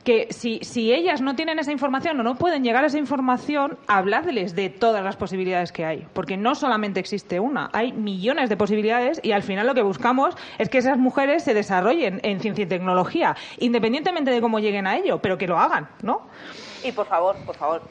[0.07, 3.77] que si, si ellas no tienen esa información o no pueden llegar a esa información,
[3.89, 6.07] hablarles de todas las posibilidades que hay.
[6.13, 10.37] Porque no solamente existe una, hay millones de posibilidades y al final lo que buscamos
[10.59, 14.97] es que esas mujeres se desarrollen en ciencia y tecnología, independientemente de cómo lleguen a
[14.97, 16.23] ello, pero que lo hagan, ¿no?
[16.85, 17.83] Y por favor, por favor,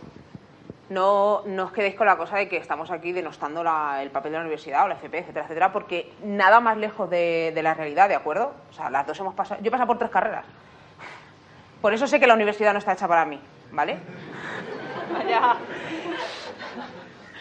[0.89, 4.31] no, no os quedéis con la cosa de que estamos aquí denostando la- el papel
[4.31, 7.73] de la universidad o la FP, etcétera, etcétera, porque nada más lejos de, de la
[7.73, 8.53] realidad, ¿de acuerdo?
[8.69, 9.59] O sea, las dos hemos pasado.
[9.61, 10.45] Yo he pasado por tres carreras.
[11.81, 13.39] Por eso sé que la universidad no está hecha para mí,
[13.71, 13.97] ¿vale?
[15.13, 15.55] Vaya.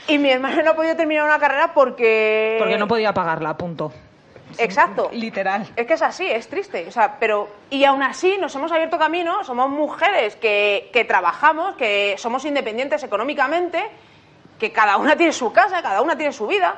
[0.06, 2.56] Y mi hermano no ha podido terminar una carrera porque.
[2.58, 3.92] Porque no podía pagarla, punto.
[4.58, 5.08] Exacto.
[5.12, 5.66] Literal.
[5.74, 6.86] Es que es así, es triste.
[6.86, 7.48] O sea, pero.
[7.70, 13.02] Y aún así nos hemos abierto camino, somos mujeres que, que trabajamos, que somos independientes
[13.02, 13.82] económicamente,
[14.58, 16.76] que cada una tiene su casa, cada una tiene su vida.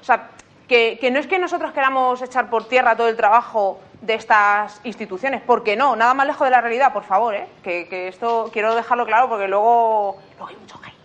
[0.00, 0.28] O sea,
[0.68, 4.80] que, que no es que nosotros queramos echar por tierra todo el trabajo de estas
[4.84, 7.46] instituciones, porque no, nada más lejos de la realidad, por favor, ¿eh?
[7.62, 10.98] Que, que esto quiero dejarlo claro porque luego, luego hay mucho hate.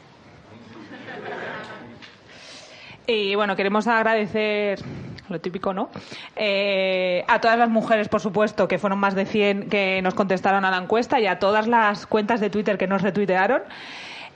[3.06, 4.79] Y bueno, queremos agradecer,
[5.27, 5.89] lo típico, ¿no?
[6.36, 10.63] Eh, a todas las mujeres, por supuesto, que fueron más de 100 que nos contestaron
[10.63, 13.62] a la encuesta y a todas las cuentas de Twitter que nos retuitearon.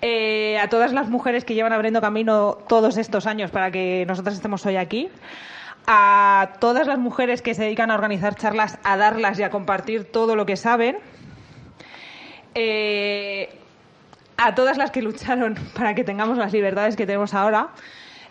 [0.01, 4.35] Eh, a todas las mujeres que llevan abriendo camino todos estos años para que nosotras
[4.35, 5.09] estemos hoy aquí.
[5.87, 10.11] A todas las mujeres que se dedican a organizar charlas, a darlas y a compartir
[10.11, 10.97] todo lo que saben.
[12.55, 13.57] Eh,
[14.35, 17.69] a todas las que lucharon para que tengamos las libertades que tenemos ahora.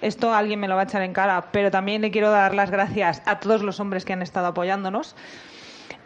[0.03, 2.71] Esto alguien me lo va a echar en cara, pero también le quiero dar las
[2.71, 5.16] gracias a todos los hombres que han estado apoyándonos.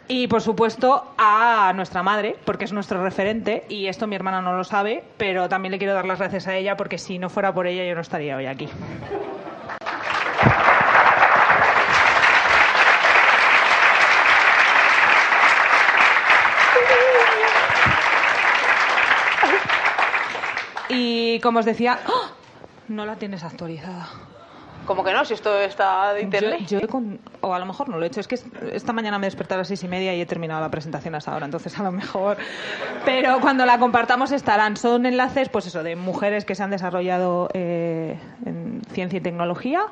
[0.07, 4.55] Y por supuesto a nuestra madre, porque es nuestro referente, y esto mi hermana no
[4.55, 7.53] lo sabe, pero también le quiero dar las gracias a ella, porque si no fuera
[7.53, 8.69] por ella yo no estaría hoy aquí.
[20.91, 22.31] Y como os decía, ¡ah!
[22.87, 24.07] no la tienes actualizada.
[24.85, 26.61] Como que no, si esto está de internet.
[26.67, 28.19] Yo, con- o a lo mejor no lo he hecho.
[28.19, 30.25] Es que es- esta mañana me he despertado a las seis y media y he
[30.25, 31.45] terminado la presentación hasta ahora.
[31.45, 32.37] Entonces, a lo mejor.
[33.05, 34.75] Pero cuando la compartamos estarán.
[34.77, 39.83] Son enlaces, pues eso, de mujeres que se han desarrollado eh, en ciencia y tecnología.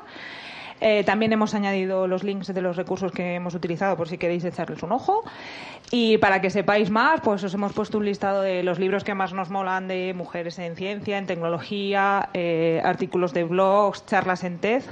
[0.80, 4.44] Eh, también hemos añadido los links de los recursos que hemos utilizado por si queréis
[4.44, 5.22] echarles un ojo.
[5.90, 9.14] Y para que sepáis más, pues os hemos puesto un listado de los libros que
[9.14, 14.58] más nos molan de mujeres en ciencia, en tecnología, eh, artículos de blogs, charlas en
[14.58, 14.82] TED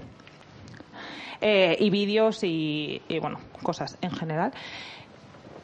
[1.40, 4.52] eh, y vídeos y, y, bueno, cosas en general.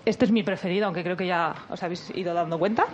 [0.06, 2.86] Este es mi preferido, aunque creo que ya os habéis ido dando cuenta.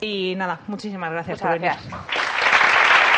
[0.00, 1.72] Y nada, muchísimas gracias Muchas por venir.
[1.72, 3.08] gracias.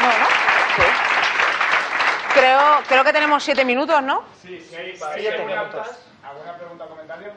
[0.00, 0.26] No, ¿no?
[0.76, 0.82] Sí.
[2.40, 4.22] Creo, creo que tenemos siete minutos, ¿no?
[4.40, 5.86] Sí, sí, hay para Siete alguna, minutos.
[6.22, 7.32] ¿Alguna pregunta o comentario?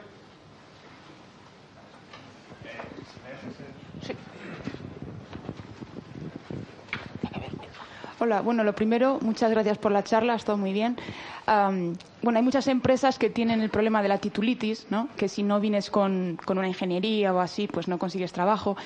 [8.18, 10.96] Hola, bueno, lo primero, muchas gracias por la charla, ha estado muy bien.
[11.44, 15.08] Am, bueno, hay muchas empresas que tienen el problema de la titulitis, ¿no?
[15.16, 18.76] que si no vienes con, con una ingeniería o así, pues no consigues trabajo.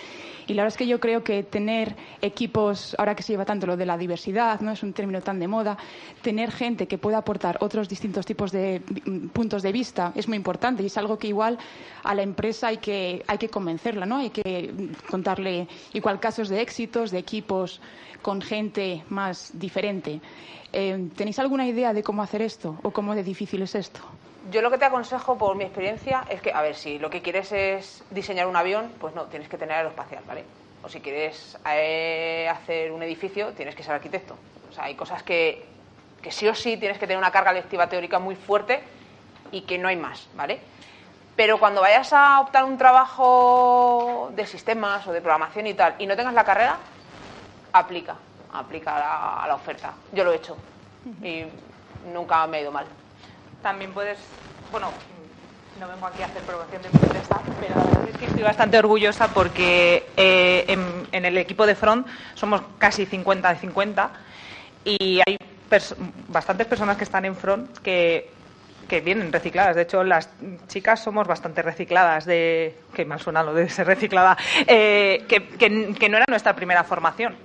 [0.48, 3.66] Y la verdad es que yo creo que tener equipos, ahora que se lleva tanto
[3.66, 5.78] lo de la diversidad, no es un término tan de moda,
[6.22, 10.36] tener gente que pueda aportar otros distintos tipos de mm, puntos de vista es muy
[10.36, 11.58] importante y es algo que igual
[12.02, 14.16] a la empresa hay que, hay que convencerla, ¿no?
[14.16, 17.80] Hay que mm, contarle igual casos de éxitos, de equipos
[18.22, 20.20] con gente más diferente.
[20.72, 24.00] Eh, ¿Tenéis alguna idea de cómo hacer esto o cómo de difícil es esto?
[24.50, 27.20] Yo lo que te aconsejo, por mi experiencia, es que, a ver, si lo que
[27.22, 30.44] quieres es diseñar un avión, pues no, tienes que tener aeroespacial, ¿vale?
[30.82, 34.36] O si quieres eh, hacer un edificio, tienes que ser arquitecto.
[34.70, 35.66] O sea, hay cosas que,
[36.22, 38.80] que sí o sí tienes que tener una carga lectiva teórica muy fuerte
[39.50, 40.60] y que no hay más, ¿vale?
[41.36, 46.06] Pero cuando vayas a optar un trabajo de sistemas o de programación y tal, y
[46.06, 46.78] no tengas la carrera,
[47.72, 48.16] aplica,
[48.52, 48.96] aplica
[49.42, 49.92] a la, oferta.
[50.12, 50.56] Yo lo he hecho
[51.22, 51.44] y
[52.12, 52.86] nunca me ha ido mal.
[53.62, 54.18] También puedes,
[54.70, 54.90] bueno,
[55.80, 57.74] no vengo aquí a hacer promoción de mi empresa, pero
[58.10, 60.64] es que estoy bastante orgullosa porque eh,
[61.12, 64.10] en, el equipo de Front somos casi 50 de 50
[64.84, 65.36] y hay
[65.70, 65.94] pers-
[66.28, 68.30] bastantes personas que están en Front que,
[68.88, 69.76] que vienen recicladas.
[69.76, 70.30] De hecho, las
[70.68, 74.36] chicas somos bastante recicladas, de que mal suena lo de ser reciclada,
[74.66, 75.48] eh, que-
[75.94, 77.36] que no era nuestra primera formación.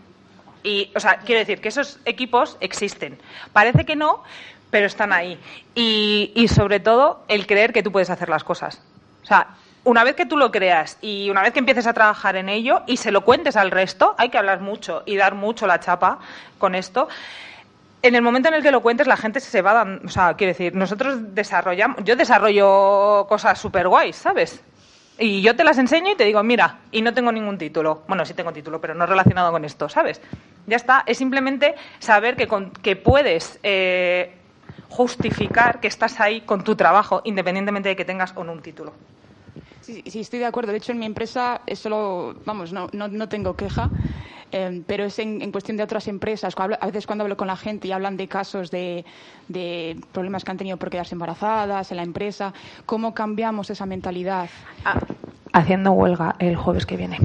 [0.64, 3.20] Y, o sea, quiero decir que esos equipos existen.
[3.52, 4.24] Parece que no,
[4.72, 5.38] pero están ahí.
[5.76, 8.82] Y, y sobre todo, el creer que tú puedes hacer las cosas.
[9.22, 9.56] O sea,
[9.86, 12.84] una vez que tú lo creas y una vez que empieces a trabajar en ello
[12.88, 16.20] y se lo cuentes al resto, hay que hablar mucho y dar mucho la chapa
[16.58, 17.10] con esto.
[18.02, 20.06] En el momento en el que lo cuentes, la gente se va dando.
[20.06, 21.98] O sea, quiero decir, nosotros desarrollamos.
[22.04, 24.62] Yo desarrollo cosas súper guays, ¿sabes?
[25.20, 28.04] Y yo te las enseño y te digo, mira, y no tengo ningún título.
[28.08, 30.22] Bueno, sí tengo título, pero no relacionado con esto, ¿sabes?
[30.66, 31.04] Ya está.
[31.06, 34.34] Es simplemente saber que, con- que puedes eh,
[34.90, 38.94] justificar que estás ahí con tu trabajo, independientemente de que tengas o no un título.
[39.82, 40.72] Sí, sí, estoy de acuerdo.
[40.72, 43.92] De hecho, en mi empresa es solo, vamos, no, no, no tengo queja,
[44.52, 46.54] eh, pero es en, en cuestión de otras empresas.
[46.58, 49.04] A veces cuando hablo con la gente y hablan de casos de,
[49.50, 52.54] de problemas que han tenido por quedarse embarazadas en la empresa,
[52.86, 54.50] ¿cómo cambiamos esa mentalidad?
[55.52, 57.18] Haciendo huelga el jueves que viene.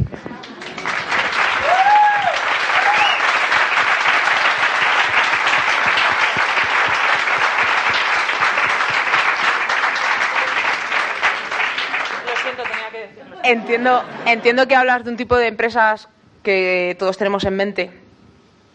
[13.49, 16.07] Entiendo, entiendo que hablas de un tipo de empresas
[16.43, 17.91] que todos tenemos en mente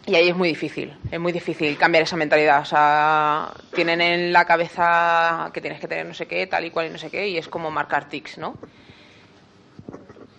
[0.04, 2.60] y ahí es muy difícil, es muy difícil cambiar esa mentalidad.
[2.60, 6.72] O sea, tienen en la cabeza que tienes que tener no sé qué, tal y
[6.72, 8.58] cual y no sé qué, y es como marcar tics, ¿no?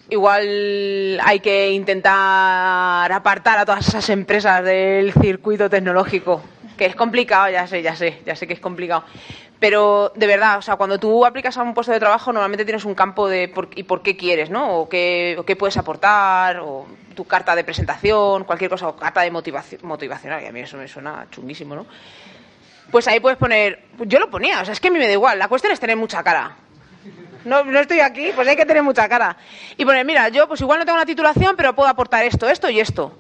[0.10, 6.44] Igual hay que intentar apartar a todas esas empresas del circuito tecnológico,
[6.76, 9.06] que es complicado, ya sé, ya sé, ya sé que es complicado.
[9.66, 12.86] Pero de verdad, o sea, cuando tú aplicas a un puesto de trabajo, normalmente tienes
[12.86, 14.82] un campo de por, y por qué quieres, ¿no?
[14.82, 16.86] O qué, o qué puedes aportar, o
[17.16, 20.78] tu carta de presentación, cualquier cosa, o carta de motivación, motivacional, que a mí eso
[20.78, 21.88] me suena chunguísimo, ¿no?
[22.92, 25.14] Pues ahí puedes poner, yo lo ponía, o sea, es que a mí me da
[25.14, 26.58] igual, la cuestión es tener mucha cara.
[27.44, 29.36] No, no estoy aquí, pues hay que tener mucha cara.
[29.78, 32.70] Y poner, mira, yo pues igual no tengo una titulación, pero puedo aportar esto, esto
[32.70, 33.18] y esto.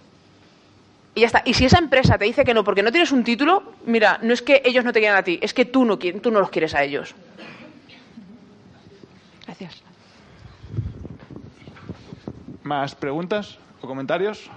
[1.15, 1.41] Y ya está.
[1.45, 4.33] Y si esa empresa te dice que no porque no tienes un título, mira, no
[4.33, 6.49] es que ellos no te quieran a ti, es que tú no, tú no los
[6.49, 7.15] quieres a ellos.
[9.45, 9.81] Gracias.
[12.63, 14.49] ¿Más preguntas o comentarios?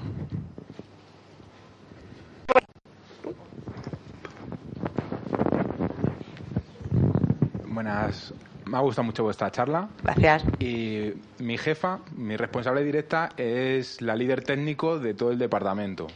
[7.67, 8.35] Buenas,
[8.69, 9.89] me ha gustado mucho vuestra charla.
[10.03, 10.45] Gracias.
[10.59, 16.07] Y mi jefa, mi responsable directa, es la líder técnico de todo el departamento.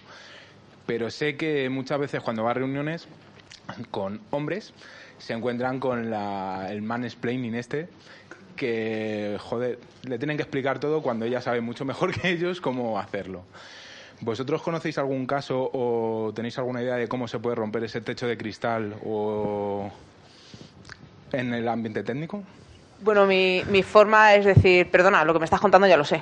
[0.87, 3.09] Pero sé que muchas veces cuando va a reuniones
[3.91, 4.75] con hombres
[5.19, 7.89] se encuentran con la, el mansplaining este
[8.57, 12.99] que, joder, le tienen que explicar todo cuando ella sabe mucho mejor que ellos cómo
[12.99, 13.45] hacerlo.
[14.21, 18.27] ¿Vosotros conocéis algún caso o tenéis alguna idea de cómo se puede romper ese techo
[18.27, 19.91] de cristal o
[21.33, 22.43] en el ambiente técnico?
[23.01, 26.21] Bueno, mi, mi forma es decir, perdona, lo que me estás contando ya lo sé.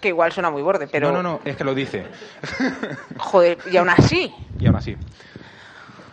[0.00, 1.12] Que igual suena muy borde, pero...
[1.12, 2.04] No, no, no, es que lo dice.
[3.18, 4.32] Joder, y aún así.
[4.58, 4.96] Y aún así.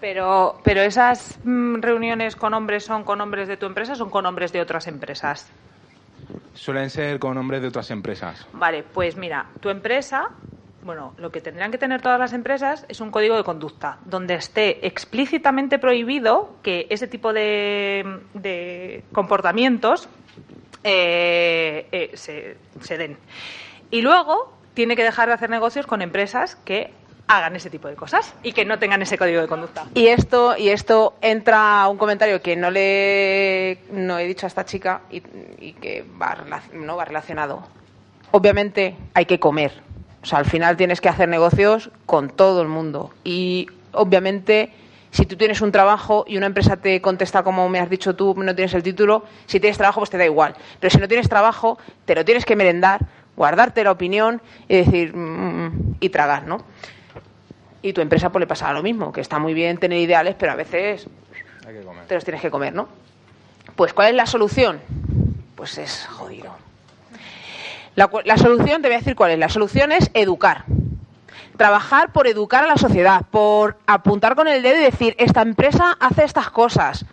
[0.01, 4.09] Pero, pero esas mm, reuniones con hombres son con hombres de tu empresa o son
[4.09, 5.49] con hombres de otras empresas.
[6.53, 8.45] Suelen ser con nombres de otras empresas.
[8.53, 10.30] Vale, pues mira, tu empresa,
[10.84, 14.36] bueno, lo que tendrían que tener todas las empresas es un código de conducta donde
[14.36, 20.07] esté explícitamente prohibido que ese tipo de, comportamientos
[20.84, 23.17] eh, eh, se, den.
[23.91, 26.93] Y luego tiene que dejar de hacer negocios con empresas que
[27.28, 29.86] hagan ese tipo de cosas y que no tengan ese código de conducta.
[29.93, 34.47] Y esto, y esto entra a un comentario que no le no he dicho a
[34.47, 35.21] esta chica y,
[35.59, 36.38] y que va,
[36.71, 37.67] no va relacionado.
[38.32, 39.86] Obviamente hay que comer.
[40.28, 43.11] O sea, al final tienes que hacer negocios con todo el mundo.
[43.23, 44.73] Y obviamente,
[45.09, 48.36] si tú tienes un trabajo y una empresa te contesta como me has dicho tú,
[48.36, 50.53] no tienes el título, si tienes trabajo, pues te da igual.
[50.82, 53.05] Pero si no tienes trabajo, te lo tienes que merendar,
[53.38, 56.57] guardarte la opinión y decir, "Mm", y tragar, ¿no?
[57.82, 60.51] Y tu empresa pues le pasará lo mismo, que está muy bien tener ideales, pero
[60.51, 61.07] a veces
[62.05, 62.89] te los tienes que comer, ¿no?
[63.78, 64.82] Pues ¿cuál es la solución?
[65.55, 66.56] Pues es jodido.
[67.97, 69.39] La, solución, te voy a decir cuál es.
[69.39, 70.65] La solución es educar.
[71.57, 75.97] Trabajar por educar a la sociedad, por apuntar con el dedo y decir, esta empresa
[75.99, 77.05] hace estas cosas.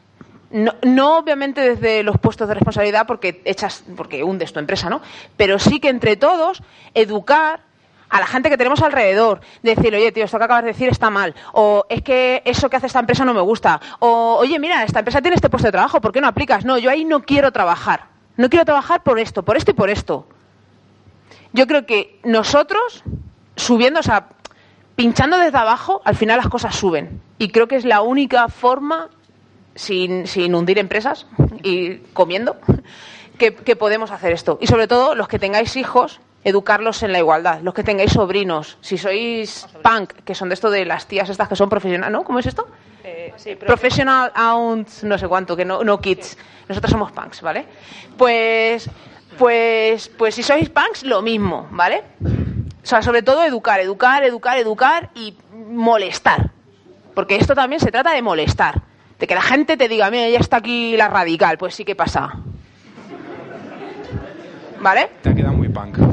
[0.51, 5.01] No, no obviamente desde los puestos de responsabilidad porque echas, porque hundes tu empresa, ¿no?
[5.39, 6.63] Pero sí que entre todos
[6.93, 7.61] educar
[8.11, 11.09] a la gente que tenemos alrededor, decir, oye, tío, esto que acabas de decir está
[11.09, 14.85] mal, o es que eso que hace esta empresa no me gusta, o oye, mira,
[14.85, 16.67] esta empresa tiene este puesto de trabajo, ¿por qué no aplicas?
[16.67, 19.89] No, yo ahí no quiero trabajar, no quiero trabajar por esto, por esto y por
[19.89, 20.27] esto.
[21.55, 23.05] Yo creo que nosotros,
[23.55, 24.27] subiendo, o sea,
[24.97, 27.23] pinchando desde abajo, al final las cosas suben.
[27.39, 29.09] Y creo que es la única forma,
[29.77, 31.27] sin, sin hundir empresas
[31.63, 32.57] y comiendo,
[33.39, 34.59] que, que podemos hacer esto.
[34.61, 37.61] Y sobre todo, los que tengáis hijos, educarlos en la igualdad.
[37.63, 41.49] Los que tengáis sobrinos, si sois punk, que son de esto de las tías estas
[41.49, 42.25] que son profesionales, ¿no?
[42.25, 42.67] ¿Cómo es esto?
[43.03, 46.37] Eh, sí, Professional owned, no sé cuánto, que no, no kids.
[46.69, 47.67] Nosotros somos punks, ¿vale?
[48.17, 48.91] Pues,
[49.39, 52.03] pues, pues si sois punks, lo mismo, ¿vale?
[52.83, 56.51] O sea, sobre todo educar, educar, educar, educar y molestar.
[57.15, 58.83] Porque esto también se trata de molestar.
[59.19, 61.57] De que la gente te diga, mira, ya está aquí la radical.
[61.57, 62.35] Pues sí que pasa.
[64.81, 65.11] ¿Vale?
[65.23, 65.99] Te ha quedado muy punk.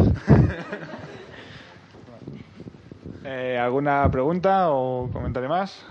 [3.24, 5.86] Eh, ¿Alguna pregunta o comentario más?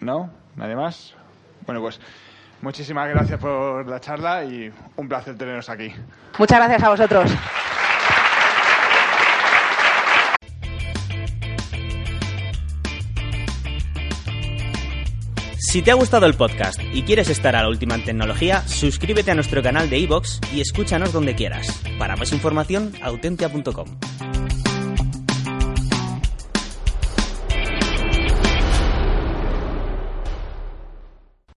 [0.00, 0.30] ¿No?
[0.54, 1.14] ¿Nadie más?
[1.66, 1.98] Bueno, pues
[2.62, 5.92] muchísimas gracias por la charla y un placer teneros aquí.
[6.38, 7.30] Muchas gracias a vosotros.
[15.70, 19.32] Si te ha gustado el podcast y quieres estar a la última en tecnología, suscríbete
[19.32, 21.82] a nuestro canal de iVoox y escúchanos donde quieras.
[21.98, 23.86] Para más información, autentia.com.